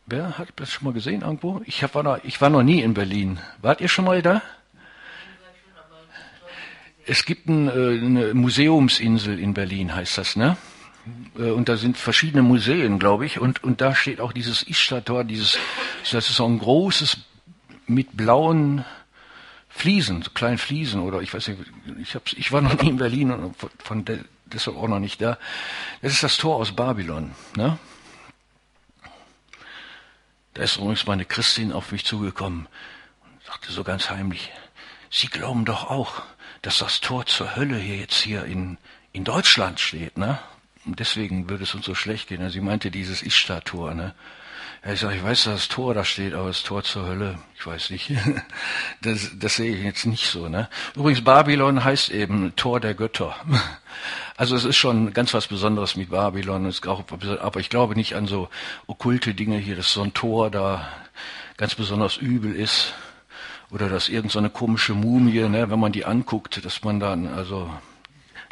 Wer 0.06 0.38
hat 0.38 0.50
das 0.58 0.72
schon 0.72 0.86
mal 0.86 0.94
gesehen 0.94 1.22
irgendwo? 1.22 1.62
Ich, 1.66 1.84
hab, 1.84 1.96
war, 1.96 2.04
noch, 2.04 2.24
ich 2.24 2.42
war 2.42 2.50
noch 2.50 2.64
nie 2.64 2.82
in 2.82 2.94
Berlin. 2.94 3.40
Wart 3.62 3.80
ihr 3.80 3.88
schon 3.88 4.06
mal 4.06 4.22
da? 4.22 4.42
Es 7.06 7.26
gibt 7.26 7.48
ein, 7.48 7.68
äh, 7.68 7.72
eine 7.72 8.34
Museumsinsel 8.34 9.40
in 9.40 9.54
Berlin, 9.54 9.94
heißt 9.96 10.18
das, 10.18 10.36
ne? 10.36 10.58
Äh, 11.38 11.52
und 11.52 11.70
da 11.70 11.78
sind 11.78 11.98
verschiedene 11.98 12.44
Museen, 12.44 13.00
glaube 13.00 13.26
ich. 13.26 13.40
Und, 13.40 13.64
und 13.64 13.82
da 13.82 13.96
steht 13.96 14.22
auch 14.22 14.34
dieses 14.34 14.64
Ishtar-Tor, 14.64 15.24
dieses, 15.24 15.58
das 16.12 16.30
ist 16.30 16.36
so 16.36 16.46
ein 16.46 16.60
großes 16.60 17.18
mit 17.88 18.16
blauen 18.16 18.86
Fliesen, 19.70 20.22
so 20.22 20.32
kleinen 20.32 20.58
Fliesen 20.58 21.02
oder 21.02 21.22
ich 21.22 21.34
weiß 21.34 21.48
nicht, 21.50 21.60
ich, 22.00 22.16
hab's, 22.16 22.34
ich 22.34 22.52
war 22.52 22.62
noch 22.62 22.82
nie 22.82 22.90
in 22.90 22.98
Berlin 22.98 23.32
und 23.32 23.58
von, 23.58 23.70
von 23.80 24.06
deshalb 24.46 24.78
auch 24.78 24.88
noch 24.88 25.00
nicht 25.00 25.22
da. 25.22 25.38
Das 26.02 26.14
ist 26.14 26.24
das 26.24 26.38
Tor 26.38 26.58
aus 26.58 26.74
Babylon, 26.74 27.32
ne? 27.56 27.78
Da 30.54 30.64
ist 30.64 30.78
übrigens 30.78 31.06
meine 31.08 31.26
Christin 31.26 31.72
auf 31.72 31.92
mich 31.92 32.06
zugekommen 32.06 32.68
und 33.24 33.44
sagte 33.46 33.72
so 33.72 33.84
ganz 33.84 34.10
heimlich, 34.10 34.52
Sie 35.10 35.28
glauben 35.28 35.64
doch 35.66 35.90
auch, 35.90 36.24
dass 36.64 36.80
das 36.80 37.00
Tor 37.00 37.26
zur 37.28 37.56
Hölle 37.56 37.78
hier 37.78 37.98
jetzt 37.98 38.22
hier 38.22 38.46
in, 38.46 38.78
in 39.12 39.24
Deutschland 39.24 39.80
steht, 39.80 40.18
ne? 40.18 40.40
Und 40.86 41.00
deswegen 41.00 41.50
würde 41.50 41.64
es 41.64 41.76
uns 41.76 41.86
so 41.86 41.96
schlecht 41.96 42.28
gehen. 42.28 42.50
Sie 42.50 42.60
meinte 42.60 42.92
dieses 42.92 43.22
Ishtar-Tor, 43.22 43.94
ne? 43.94 44.16
Ich 44.86 45.00
sage, 45.00 45.16
ich 45.16 45.24
weiß, 45.24 45.46
dass 45.46 45.54
das 45.54 45.68
Tor 45.70 45.94
da 45.94 46.04
steht, 46.04 46.34
aber 46.34 46.48
das 46.48 46.64
Tor 46.64 46.84
zur 46.84 47.06
Hölle, 47.06 47.40
ich 47.58 47.66
weiß 47.66 47.90
nicht. 47.90 48.12
Das, 49.02 49.32
das 49.38 49.56
sehe 49.56 49.76
ich 49.76 49.84
jetzt 49.84 50.06
nicht 50.06 50.28
so. 50.28 50.50
Ne? 50.50 50.70
Übrigens, 50.96 51.24
Babylon 51.24 51.84
heißt 51.84 52.10
eben 52.10 52.54
Tor 52.56 52.80
der 52.80 52.94
Götter. 52.94 53.36
Also 54.36 54.56
es 54.56 54.66
ist 54.66 54.78
schon 54.78 55.14
ganz 55.14 55.34
was 55.36 55.48
Besonderes 55.48 55.96
mit 55.96 56.10
Babylon. 56.10 56.74
aber 57.40 57.60
ich 57.60 57.70
glaube 57.70 57.96
nicht 57.96 58.16
an 58.16 58.26
so 58.26 58.50
okkulte 58.88 59.36
Dinge 59.36 59.58
hier, 59.58 59.76
dass 59.76 59.94
so 59.94 60.02
ein 60.02 60.16
Tor 60.16 60.50
da 60.50 60.90
ganz 61.56 61.76
besonders 61.76 62.18
übel 62.18 62.56
ist. 62.56 62.94
Oder 63.70 63.90
dass 63.90 64.10
irgendeine 64.10 64.48
so 64.48 64.54
komische 64.54 64.96
Mumie, 64.96 65.48
ne, 65.48 65.70
wenn 65.70 65.80
man 65.80 65.92
die 65.92 66.06
anguckt, 66.06 66.66
dass 66.66 66.84
man 66.84 67.00
dann 67.00 67.28
also 67.28 67.72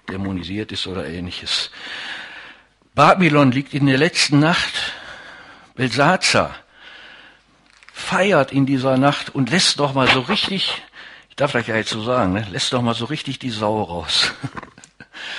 dämonisiert 0.07 0.71
ist 0.71 0.85
oder 0.85 1.07
ähnliches. 1.07 1.71
Babylon 2.93 3.51
liegt 3.51 3.73
in 3.73 3.87
der 3.87 3.97
letzten 3.97 4.39
Nacht 4.39 4.93
Belsazar 5.81 6.53
feiert 7.91 8.51
in 8.51 8.67
dieser 8.67 8.99
Nacht 8.99 9.33
und 9.33 9.49
lässt 9.49 9.79
doch 9.79 9.95
mal 9.95 10.07
so 10.07 10.19
richtig, 10.19 10.79
ich 11.31 11.35
darf 11.35 11.53
das 11.53 11.65
ja 11.65 11.75
jetzt 11.75 11.89
so 11.89 12.03
sagen, 12.03 12.33
ne, 12.33 12.45
lässt 12.51 12.71
doch 12.71 12.83
mal 12.83 12.93
so 12.93 13.05
richtig 13.05 13.39
die 13.39 13.49
Sau 13.49 13.81
raus. 13.81 14.31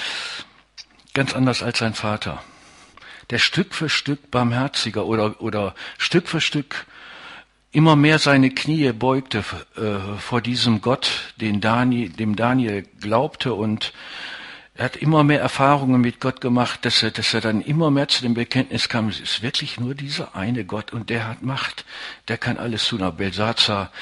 Ganz 1.15 1.33
anders 1.33 1.63
als 1.63 1.79
sein 1.79 1.95
Vater. 1.95 2.43
Der 3.31 3.39
Stück 3.39 3.73
für 3.73 3.89
Stück 3.89 4.33
barmherziger 4.33 5.07
oder, 5.07 5.41
oder 5.41 5.77
Stück 5.97 6.27
für 6.27 6.41
Stück 6.41 6.87
immer 7.71 7.95
mehr 7.95 8.19
seine 8.19 8.51
Knie 8.51 8.91
beugte 8.91 9.45
äh, 9.77 10.19
vor 10.19 10.41
diesem 10.41 10.81
Gott, 10.81 11.35
den 11.37 11.61
Daniel, 11.61 12.09
dem 12.09 12.35
Daniel 12.35 12.83
glaubte 13.01 13.55
und 13.55 13.93
er 14.75 14.87
hat 14.87 14.97
immer 14.97 15.23
mehr 15.23 15.41
Erfahrungen 15.41 16.01
mit 16.01 16.21
Gott 16.21 16.41
gemacht, 16.41 16.85
dass 16.85 17.03
er, 17.03 17.11
dass 17.11 17.35
er 17.35 17.43
dann 17.43 17.61
immer 17.61 17.91
mehr 17.91 18.09
zu 18.09 18.23
dem 18.23 18.35
Bekenntnis 18.35 18.89
kam, 18.89 19.09
es 19.09 19.21
ist 19.21 19.43
wirklich 19.43 19.79
nur 19.79 19.95
dieser 19.95 20.35
eine 20.35 20.65
Gott 20.65 20.93
und 20.93 21.11
der 21.11 21.29
hat 21.29 21.43
Macht, 21.43 21.85
der 22.29 22.39
kann 22.39 22.57
alles 22.57 22.87
tun. 22.89 23.03
Aber 23.03 23.19
Belsazar, 23.19 23.93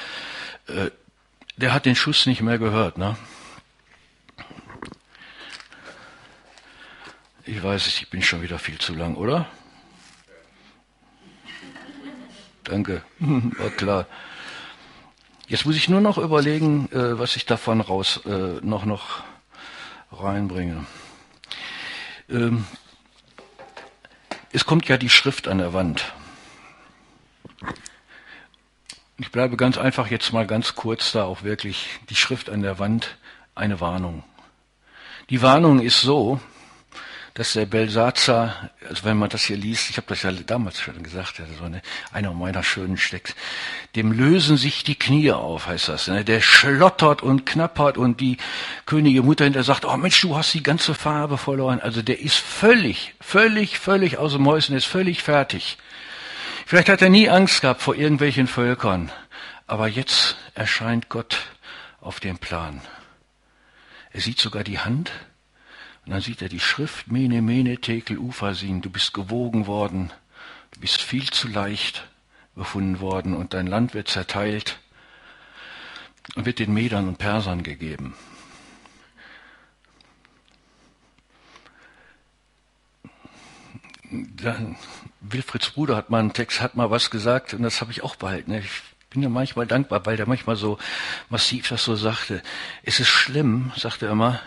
äh, 0.67 0.89
der 1.57 1.73
hat 1.73 1.85
den 1.85 1.95
Schuss 1.95 2.25
nicht 2.25 2.41
mehr 2.41 2.57
gehört. 2.57 2.97
Ne? 2.97 3.17
Ich 7.45 7.61
weiß 7.61 7.87
es, 7.87 8.01
ich 8.01 8.09
bin 8.09 8.21
schon 8.21 8.41
wieder 8.41 8.57
viel 8.57 8.77
zu 8.77 8.93
lang, 8.93 9.15
oder? 9.15 9.47
Danke, 12.63 13.03
war 13.19 13.69
klar. 13.71 14.07
Jetzt 15.47 15.65
muss 15.65 15.75
ich 15.75 15.89
nur 15.89 15.99
noch 15.99 16.17
überlegen, 16.17 16.89
äh, 16.93 17.19
was 17.19 17.35
ich 17.35 17.45
davon 17.45 17.81
raus 17.81 18.21
äh, 18.25 18.59
noch 18.61 18.85
noch 18.85 19.23
reinbringe. 20.11 20.85
Ähm, 22.29 22.65
es 24.51 24.65
kommt 24.65 24.87
ja 24.87 24.97
die 24.97 25.09
Schrift 25.09 25.47
an 25.47 25.57
der 25.57 25.73
Wand. 25.73 26.13
Ich 29.17 29.31
bleibe 29.31 29.55
ganz 29.55 29.77
einfach 29.77 30.07
jetzt 30.07 30.33
mal 30.33 30.47
ganz 30.47 30.75
kurz 30.75 31.11
da 31.11 31.25
auch 31.25 31.43
wirklich 31.43 31.99
die 32.09 32.15
Schrift 32.15 32.49
an 32.49 32.61
der 32.61 32.79
Wand 32.79 33.17
eine 33.55 33.79
Warnung. 33.79 34.23
Die 35.29 35.41
Warnung 35.41 35.79
ist 35.79 36.01
so, 36.01 36.39
dass 37.33 37.53
der 37.53 37.65
Belsazar, 37.65 38.71
also 38.89 39.05
wenn 39.05 39.17
man 39.17 39.29
das 39.29 39.43
hier 39.43 39.55
liest, 39.55 39.89
ich 39.89 39.97
habe 39.97 40.07
das 40.07 40.23
ja 40.23 40.31
damals 40.31 40.81
schon 40.81 41.01
gesagt, 41.01 41.39
ja, 41.39 41.45
so 41.57 41.63
eine, 41.63 41.81
einer 42.11 42.33
meiner 42.33 42.61
schönen 42.61 42.97
Stecks, 42.97 43.35
dem 43.95 44.11
lösen 44.11 44.57
sich 44.57 44.83
die 44.83 44.95
Knie 44.95 45.31
auf, 45.31 45.67
heißt 45.67 45.87
das. 45.87 46.07
Ne? 46.07 46.25
Der 46.25 46.41
schlottert 46.41 47.21
und 47.21 47.45
knappert 47.45 47.97
und 47.97 48.19
die 48.19 48.37
könige 48.85 49.23
Mutter 49.23 49.45
hinter 49.45 49.63
sagt, 49.63 49.85
oh 49.85 49.95
Mensch, 49.95 50.19
du 50.21 50.35
hast 50.35 50.53
die 50.53 50.63
ganze 50.63 50.93
Farbe 50.93 51.37
verloren. 51.37 51.79
Also 51.79 52.01
der 52.01 52.19
ist 52.19 52.37
völlig, 52.37 53.15
völlig, 53.21 53.79
völlig 53.79 54.17
aus 54.17 54.33
dem 54.33 54.45
Häuschen, 54.45 54.75
ist 54.75 54.85
völlig 54.85 55.23
fertig. 55.23 55.77
Vielleicht 56.65 56.89
hat 56.89 57.01
er 57.01 57.09
nie 57.09 57.29
Angst 57.29 57.61
gehabt 57.61 57.81
vor 57.81 57.95
irgendwelchen 57.95 58.47
Völkern, 58.47 59.09
aber 59.67 59.87
jetzt 59.87 60.35
erscheint 60.53 61.07
Gott 61.07 61.37
auf 62.01 62.19
dem 62.19 62.37
Plan. 62.39 62.81
Er 64.11 64.19
sieht 64.19 64.39
sogar 64.39 64.63
die 64.65 64.79
Hand, 64.79 65.11
und 66.05 66.11
dann 66.13 66.21
sieht 66.21 66.41
er 66.41 66.49
die 66.49 66.59
Schrift, 66.59 67.11
Mene, 67.11 67.41
Mene, 67.41 67.77
Tekel, 67.77 68.17
Ufasin, 68.17 68.81
du 68.81 68.89
bist 68.89 69.13
gewogen 69.13 69.67
worden, 69.67 70.11
du 70.71 70.79
bist 70.79 71.01
viel 71.01 71.29
zu 71.29 71.47
leicht 71.47 72.07
befunden 72.55 72.99
worden 72.99 73.35
und 73.35 73.53
dein 73.53 73.67
Land 73.67 73.93
wird 73.93 74.07
zerteilt 74.07 74.79
und 76.35 76.45
wird 76.45 76.59
den 76.59 76.73
Medern 76.73 77.07
und 77.07 77.17
Persern 77.17 77.63
gegeben. 77.63 78.15
Dann, 84.11 84.75
Wilfrieds 85.21 85.69
Bruder 85.69 85.95
hat 85.95 86.09
mal 86.09 86.19
einen 86.19 86.33
Text, 86.33 86.59
hat 86.59 86.75
mal 86.75 86.89
was 86.89 87.11
gesagt 87.11 87.53
und 87.53 87.63
das 87.63 87.79
habe 87.79 87.91
ich 87.91 88.03
auch 88.03 88.17
behalten. 88.17 88.53
Ich 88.53 88.81
bin 89.09 89.23
ja 89.23 89.29
manchmal 89.29 89.67
dankbar, 89.67 90.05
weil 90.05 90.17
der 90.17 90.27
manchmal 90.27 90.55
so 90.57 90.77
massiv 91.29 91.69
das 91.69 91.85
so 91.85 91.95
sagte. 91.95 92.43
Es 92.83 92.99
ist 92.99 93.07
schlimm, 93.07 93.71
sagte 93.77 94.07
er 94.07 94.11
immer, 94.11 94.41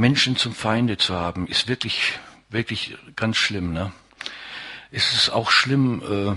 Menschen 0.00 0.36
zum 0.36 0.54
Feinde 0.54 0.96
zu 0.96 1.14
haben, 1.14 1.46
ist 1.46 1.68
wirklich, 1.68 2.18
wirklich 2.48 2.96
ganz 3.16 3.36
schlimm. 3.36 3.74
Ne? 3.74 3.92
Es 4.90 5.12
ist 5.12 5.28
auch 5.28 5.50
schlimm, 5.50 6.02
äh, 6.02 6.36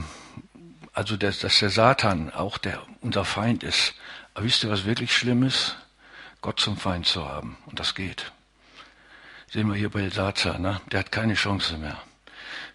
also 0.92 1.16
dass, 1.16 1.40
dass 1.40 1.60
der 1.60 1.70
Satan 1.70 2.30
auch 2.30 2.58
der 2.58 2.84
unser 3.00 3.24
Feind 3.24 3.64
ist. 3.64 3.94
Aber 4.34 4.46
wisst 4.46 4.66
ihr, 4.66 4.70
was 4.70 4.84
wirklich 4.84 5.16
schlimm 5.16 5.44
ist? 5.44 5.78
Gott 6.42 6.60
zum 6.60 6.76
Feind 6.76 7.06
zu 7.06 7.26
haben. 7.26 7.56
Und 7.66 7.80
das 7.80 7.96
geht. 7.96 8.34
Sehen 9.50 9.70
wir 9.70 9.76
hier 9.76 9.90
bei 9.90 10.10
Satan, 10.10 10.62
ne? 10.62 10.82
der 10.92 11.00
hat 11.00 11.14
keine 11.14 11.36
Chance 11.36 11.78
mehr. 11.78 11.98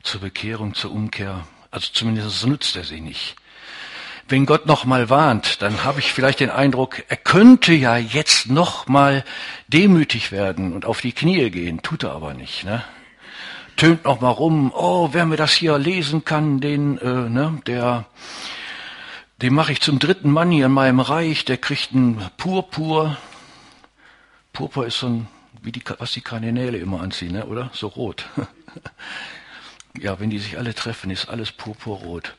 Zur 0.03 0.23
Bekehrung, 0.23 0.73
zur 0.73 0.93
Umkehr. 0.93 1.47
Also 1.71 1.91
zumindest 1.93 2.47
nutzt 2.47 2.77
er 2.77 2.85
sie 2.85 3.03
nicht 3.03 3.37
wenn 4.29 4.45
Gott 4.45 4.67
noch 4.67 4.85
mal 4.85 5.09
warnt, 5.09 5.63
dann 5.63 5.85
habe 5.85 6.01
ich 6.01 6.13
vielleicht 6.13 6.41
den 6.41 6.51
Eindruck, 6.51 7.03
er 7.09 7.17
könnte 7.17 7.73
ja 7.73 7.97
jetzt 7.97 8.51
noch 8.51 8.87
mal 8.87 9.25
demütig 9.69 10.33
werden 10.33 10.75
und 10.75 10.85
auf 10.85 11.01
die 11.01 11.13
Knie 11.13 11.51
gehen, 11.51 11.83
tut 11.83 12.05
er 12.05 12.13
aber 12.13 12.35
nicht. 12.35 12.65
Ne? 12.65 12.85
Tönt 13.77 14.05
noch 14.05 14.21
mal 14.21 14.31
rum, 14.31 14.71
oh, 14.75 15.11
wer 15.13 15.25
mir 15.25 15.37
das 15.37 15.53
hier 15.53 15.79
lesen 15.79 16.25
kann, 16.25 16.61
den, 16.61 16.99
äh, 16.99 17.29
ne, 17.31 17.61
der, 17.67 18.05
den 19.41 19.55
mache 19.55 19.73
ich 19.73 19.81
zum 19.81 19.99
dritten 19.99 20.31
Mann 20.31 20.51
hier 20.51 20.67
in 20.67 20.73
meinem 20.73 21.01
Reich, 21.01 21.45
der 21.45 21.57
kriegt 21.57 21.93
einen 21.93 22.23
Purpur. 22.37 23.17
Purpur 24.53 24.87
ist 24.87 24.99
so 24.99 25.07
ein, 25.07 25.29
wie 25.63 25.73
die, 25.73 25.83
was 25.99 26.13
die 26.13 26.21
Kardinäle 26.21 26.77
immer 26.77 27.01
anziehen, 27.01 27.33
ne, 27.33 27.47
oder? 27.47 27.71
So 27.73 27.87
rot. 27.87 28.27
ja, 29.97 30.21
wenn 30.21 30.31
die 30.31 30.39
sich 30.39 30.59
alle 30.59 30.75
treffen, 30.75 31.11
ist 31.11 31.29
alles 31.29 31.53
purpurrot. 31.53 32.35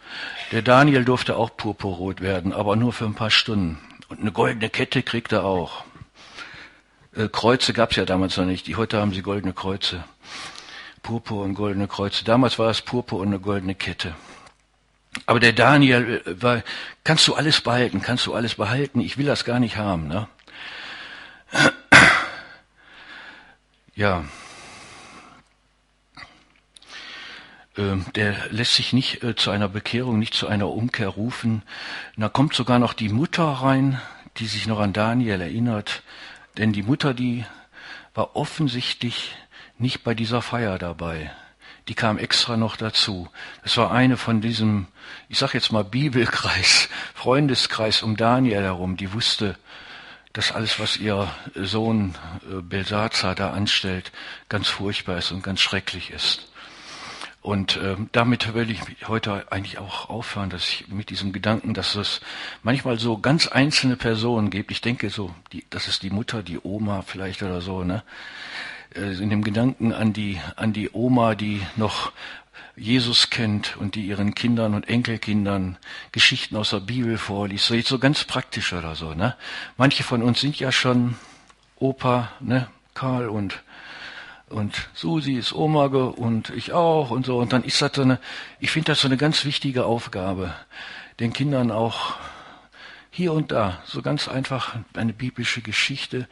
Der 0.52 0.62
Daniel 0.62 1.04
durfte 1.04 1.36
auch 1.36 1.56
purpurrot 1.56 2.22
werden, 2.22 2.54
aber 2.54 2.76
nur 2.76 2.94
für 2.94 3.06
ein 3.06 3.16
paar 3.16 3.32
Stunden. 3.32 3.80
Und 4.08 4.22
eine 4.22 4.32
goldene 4.32 4.70
Kette 4.70 5.04
kriegt 5.04 5.32
er 5.32 5.44
auch. 5.44 5.84
Äh, 7.16 7.28
Kreuze 7.28 7.74
gab's 7.74 7.96
ja 7.96 8.06
damals 8.06 8.38
noch 8.38 8.46
nicht. 8.46 8.68
Die 8.68 8.76
heute 8.76 9.00
haben 9.00 9.14
sie 9.14 9.22
goldene 9.22 9.54
Kreuze. 9.54 10.04
Purpur 11.04 11.44
und 11.44 11.54
goldene 11.54 11.88
Kreuze. 11.88 12.24
Damals 12.24 12.60
war 12.60 12.70
es 12.70 12.82
Purpur 12.82 13.20
und 13.20 13.28
eine 13.28 13.40
goldene 13.40 13.76
Kette. 13.76 14.16
Aber 15.26 15.40
der 15.40 15.54
Daniel 15.54 16.22
äh, 16.26 16.42
war, 16.42 16.64
kannst 17.04 17.28
du 17.28 17.36
alles 17.36 17.62
behalten, 17.62 18.02
kannst 18.02 18.26
du 18.26 18.34
alles 18.34 18.56
behalten, 18.56 19.02
ich 19.02 19.18
will 19.18 19.26
das 19.26 19.44
gar 19.46 19.60
nicht 19.60 19.78
haben. 19.78 20.08
Ne? 20.08 20.28
Ja, 23.96 24.24
Ähm, 24.24 24.30
der 28.16 28.36
lässt 28.50 28.76
sich 28.76 28.94
nicht 28.94 29.24
äh, 29.24 29.36
zu 29.36 29.52
einer 29.52 29.70
Bekehrung, 29.70 30.20
nicht 30.20 30.34
zu 30.34 30.48
einer 30.48 30.70
Umkehr 30.70 31.08
rufen. 31.08 31.64
Da 32.18 32.30
kommt 32.30 32.54
sogar 32.54 32.80
noch 32.80 32.94
die 32.94 33.10
Mutter 33.10 33.46
rein, 33.46 34.02
die 34.38 34.48
sich 34.48 34.68
noch 34.68 34.80
an 34.80 34.94
Daniel 34.94 35.42
erinnert. 35.42 36.04
Denn 36.58 36.74
die 36.74 36.84
Mutter, 36.84 37.14
die 37.14 37.46
war 38.14 38.36
offensichtlich 38.36 39.36
nicht 39.78 40.04
bei 40.04 40.14
dieser 40.14 40.42
Feier 40.42 40.78
dabei. 40.78 41.32
Die 41.88 41.96
kam 41.96 42.18
extra 42.18 42.58
noch 42.58 42.76
dazu. 42.76 43.30
Das 43.64 43.78
war 43.78 43.92
eine 43.92 44.18
von 44.18 44.42
diesem, 44.42 44.88
ich 45.28 45.40
sag 45.40 45.54
jetzt 45.54 45.72
mal 45.72 45.84
Bibelkreis, 45.84 46.90
Freundeskreis 47.16 48.04
um 48.04 48.18
Daniel 48.18 48.62
herum. 48.62 48.98
Die 48.98 49.14
wusste, 49.14 49.58
dass 50.34 50.52
alles, 50.52 50.80
was 50.80 50.98
ihr 50.98 51.34
Sohn 51.56 52.16
äh, 52.44 52.62
Belsazar 52.62 53.36
da 53.36 53.52
anstellt, 53.52 54.12
ganz 54.50 54.68
furchtbar 54.68 55.18
ist 55.18 55.32
und 55.32 55.42
ganz 55.42 55.62
schrecklich 55.62 56.12
ist. 56.12 56.50
Und 57.42 57.78
äh, 57.78 57.96
damit 58.12 58.54
will 58.54 58.70
ich 58.70 58.82
heute 59.08 59.50
eigentlich 59.52 59.78
auch 59.78 60.10
aufhören, 60.10 60.50
dass 60.50 60.68
ich 60.68 60.90
mit 60.90 61.10
diesem 61.10 61.32
Gedanken, 61.32 61.74
dass 61.74 61.96
es 61.96 62.20
manchmal 62.64 63.00
so 63.00 63.18
ganz 63.18 63.48
einzelne 63.48 63.96
Personen 63.96 64.50
gibt. 64.50 64.72
Ich 64.72 64.82
denke 64.82 65.10
so, 65.10 65.34
die, 65.54 65.66
das 65.70 65.88
ist 65.88 66.04
die 66.04 66.10
Mutter, 66.10 66.44
die 66.44 66.60
Oma 66.62 67.02
vielleicht 67.02 67.42
oder 67.42 67.62
so, 67.62 67.84
ne? 67.84 68.04
Äh, 68.94 69.14
in 69.14 69.30
dem 69.30 69.44
Gedanken 69.44 69.94
an 69.94 70.12
die 70.12 70.40
an 70.58 70.74
die 70.74 70.90
Oma, 70.92 71.36
die 71.36 71.62
noch 71.78 72.12
Jesus 72.76 73.30
kennt 73.30 73.78
und 73.78 73.96
die 73.96 74.06
ihren 74.06 74.36
Kindern 74.36 74.74
und 74.74 74.90
Enkelkindern 74.90 75.78
Geschichten 76.12 76.58
aus 76.58 76.72
der 76.72 76.80
Bibel 76.80 77.18
vorliest, 77.18 77.66
so 77.68 77.74
jetzt 77.74 77.90
so 77.90 78.00
ganz 78.00 78.26
praktisch 78.26 78.74
oder 78.74 78.96
so, 78.96 79.14
ne? 79.14 79.36
Manche 79.78 80.04
von 80.04 80.24
uns 80.24 80.42
sind 80.42 80.60
ja 80.60 80.74
schon 80.74 81.16
Opa, 81.78 82.32
ne? 82.42 82.68
Karl 82.94 83.30
und 83.30 83.62
und 84.50 84.90
Susi 84.94 85.34
ist 85.34 85.54
Oma 85.54 85.86
und 85.86 86.50
ich 86.52 86.74
auch 86.74 87.12
und 87.12 87.26
so. 87.26 87.38
Und 87.38 87.54
dann 87.54 87.64
ist 87.64 87.82
das 87.82 87.94
so 87.94 88.02
eine, 88.02 88.20
ich 88.60 88.72
finde 88.72 88.92
das 88.92 89.02
so 89.02 89.08
eine 89.08 89.18
ganz 89.18 89.46
wichtige 89.46 89.86
Aufgabe, 89.86 90.54
den 91.20 91.34
Kindern 91.34 91.72
auch 91.72 92.16
hier 93.12 93.34
und 93.34 93.52
da 93.52 93.82
so 93.86 94.02
ganz 94.02 94.28
einfach 94.28 94.76
eine 94.94 95.14
biblische 95.14 95.62
Geschichte, 95.62 96.28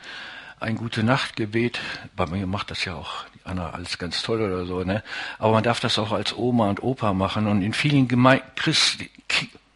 ein 0.60 0.76
gute 0.76 1.04
Nachtgebet. 1.04 1.80
Bei 2.16 2.26
mir 2.26 2.48
macht 2.48 2.72
das 2.72 2.86
ja 2.86 2.96
auch 2.96 3.26
die 3.36 3.46
Anna 3.46 3.72
alles 3.72 3.98
ganz 3.98 4.22
toll 4.24 4.42
oder 4.42 4.66
so, 4.66 4.84
ne? 4.84 5.04
Aber 5.38 5.54
man 5.54 5.64
darf 5.64 5.80
das 5.80 6.00
auch 6.00 6.12
als 6.12 6.36
Oma 6.36 6.70
und 6.70 6.82
Opa 6.82 7.14
machen 7.14 7.48
und 7.48 7.62
in 7.62 7.74
vielen 7.74 8.08
Gemeinden, 8.08 8.46
Christ, 8.56 9.00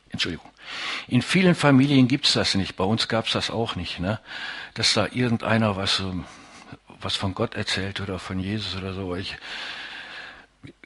Entschuldigung, 0.10 0.50
in 1.08 1.22
vielen 1.22 1.56
Familien 1.56 2.08
gibt's 2.08 2.34
das 2.34 2.56
nicht. 2.56 2.76
Bei 2.76 2.84
uns 2.84 3.08
gab's 3.08 3.34
das 3.34 3.52
auch 3.52 3.76
nicht, 3.76 4.00
ne? 4.00 4.20
Dass 4.74 4.94
da 4.94 5.08
irgendeiner 5.12 5.76
was 5.76 5.98
so 5.98 6.14
was 7.04 7.16
von 7.16 7.34
Gott 7.34 7.56
erzählt 7.56 8.02
oder 8.02 8.20
von 8.20 8.40
Jesus 8.40 8.76
oder 8.76 8.94
so. 8.94 9.16
Ich, 9.16 9.38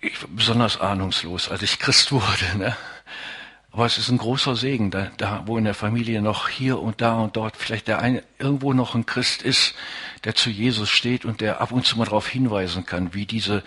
ich 0.01 0.21
war 0.21 0.29
besonders 0.29 0.79
ahnungslos, 0.79 1.49
als 1.49 1.61
ich 1.61 1.79
Christ 1.79 2.11
wurde. 2.11 2.57
Ne? 2.57 2.75
Aber 3.75 3.85
es 3.85 3.97
ist 3.97 4.07
ein 4.07 4.17
großer 4.17 4.55
Segen, 4.55 4.89
da, 4.89 5.11
da 5.17 5.43
wo 5.47 5.57
in 5.57 5.65
der 5.65 5.73
Familie 5.73 6.21
noch 6.21 6.47
hier 6.47 6.79
und 6.79 7.01
da 7.01 7.19
und 7.19 7.35
dort 7.35 7.57
vielleicht 7.57 7.89
der 7.89 7.99
eine 7.99 8.23
irgendwo 8.39 8.71
noch 8.71 8.95
ein 8.95 9.05
Christ 9.05 9.41
ist, 9.41 9.75
der 10.23 10.33
zu 10.33 10.49
Jesus 10.49 10.89
steht 10.89 11.25
und 11.25 11.41
der 11.41 11.59
ab 11.59 11.73
und 11.73 11.85
zu 11.85 11.97
mal 11.97 12.05
darauf 12.05 12.25
hinweisen 12.25 12.85
kann, 12.85 13.13
wie 13.13 13.25
diese, 13.25 13.63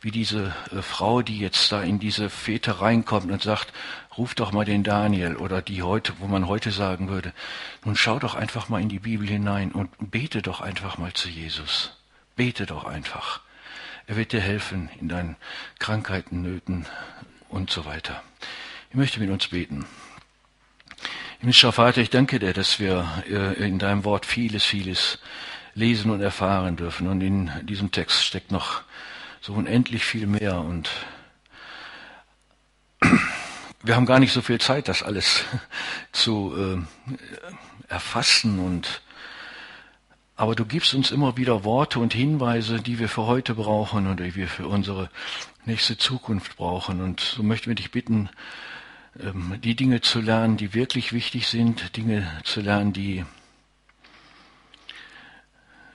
wie 0.00 0.10
diese 0.10 0.52
äh, 0.72 0.82
Frau, 0.82 1.22
die 1.22 1.38
jetzt 1.38 1.70
da 1.70 1.80
in 1.80 2.00
diese 2.00 2.28
Fete 2.28 2.80
reinkommt 2.80 3.30
und 3.30 3.40
sagt, 3.40 3.72
ruf 4.16 4.34
doch 4.34 4.52
mal 4.52 4.64
den 4.64 4.82
Daniel 4.82 5.36
oder 5.36 5.62
die 5.62 5.82
heute, 5.82 6.14
wo 6.18 6.26
man 6.26 6.46
heute 6.46 6.70
sagen 6.70 7.08
würde, 7.08 7.32
nun 7.84 7.96
schau 7.96 8.18
doch 8.18 8.34
einfach 8.34 8.68
mal 8.68 8.80
in 8.80 8.88
die 8.88 8.98
Bibel 8.98 9.26
hinein 9.26 9.72
und 9.72 9.90
bete 10.10 10.42
doch 10.42 10.60
einfach 10.60 10.98
mal 10.98 11.12
zu 11.12 11.28
Jesus. 11.28 11.96
Bete 12.36 12.66
doch 12.66 12.84
einfach. 12.84 13.40
Er 14.06 14.16
wird 14.16 14.32
dir 14.32 14.40
helfen 14.40 14.90
in 15.00 15.08
deinen 15.08 15.36
Krankheiten, 15.78 16.42
Nöten 16.42 16.86
und 17.48 17.70
so 17.70 17.84
weiter. 17.84 18.22
Ich 18.90 18.96
möchte 18.96 19.20
mit 19.20 19.30
uns 19.30 19.48
beten. 19.48 19.86
Himmlischer 21.40 21.72
Vater, 21.72 22.00
ich 22.00 22.10
danke 22.10 22.38
dir, 22.38 22.52
dass 22.52 22.78
wir 22.78 23.24
äh, 23.28 23.66
in 23.66 23.78
deinem 23.78 24.04
Wort 24.04 24.26
vieles, 24.26 24.64
vieles 24.64 25.18
lesen 25.74 26.10
und 26.10 26.20
erfahren 26.20 26.76
dürfen. 26.76 27.08
Und 27.08 27.20
in 27.20 27.50
diesem 27.62 27.90
Text 27.90 28.24
steckt 28.24 28.52
noch 28.52 28.82
so 29.40 29.54
unendlich 29.54 30.04
viel 30.04 30.26
mehr. 30.26 30.60
Und 30.60 30.90
wir 33.82 33.96
haben 33.96 34.06
gar 34.06 34.20
nicht 34.20 34.32
so 34.32 34.42
viel 34.42 34.60
Zeit, 34.60 34.88
das 34.88 35.02
alles 35.02 35.44
zu 36.12 36.54
äh, 36.56 37.92
erfassen 37.92 38.58
und 38.58 39.02
aber 40.34 40.54
du 40.56 40.64
gibst 40.64 40.94
uns 40.94 41.10
immer 41.10 41.36
wieder 41.36 41.62
Worte 41.62 42.00
und 42.00 42.14
Hinweise, 42.14 42.80
die 42.80 42.98
wir 42.98 43.08
für 43.08 43.26
heute 43.26 43.54
brauchen 43.54 44.06
und 44.06 44.18
die 44.18 44.34
wir 44.34 44.48
für 44.48 44.66
unsere 44.66 45.08
nächste 45.66 45.98
Zukunft 45.98 46.56
brauchen. 46.56 47.00
Und 47.00 47.20
so 47.20 47.42
möchten 47.42 47.68
wir 47.68 47.74
dich 47.74 47.92
bitten, 47.92 48.28
ähm, 49.20 49.60
die 49.62 49.76
Dinge 49.76 50.00
zu 50.00 50.20
lernen, 50.20 50.56
die 50.56 50.74
wirklich 50.74 51.12
wichtig 51.12 51.46
sind, 51.46 51.96
Dinge 51.96 52.28
zu 52.44 52.60
lernen, 52.60 52.92
die, 52.92 53.24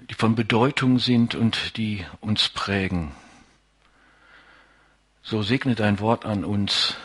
die 0.10 0.14
von 0.14 0.36
Bedeutung 0.36 1.00
sind 1.00 1.36
und 1.36 1.76
die 1.76 2.06
uns 2.22 2.48
prägen. 2.48 3.12
So 5.24 5.42
segne 5.42 5.76
dein 5.76 6.00
Wort 6.00 6.26
an 6.26 6.46
uns. 6.46 6.96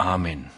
Amen. 0.00 0.57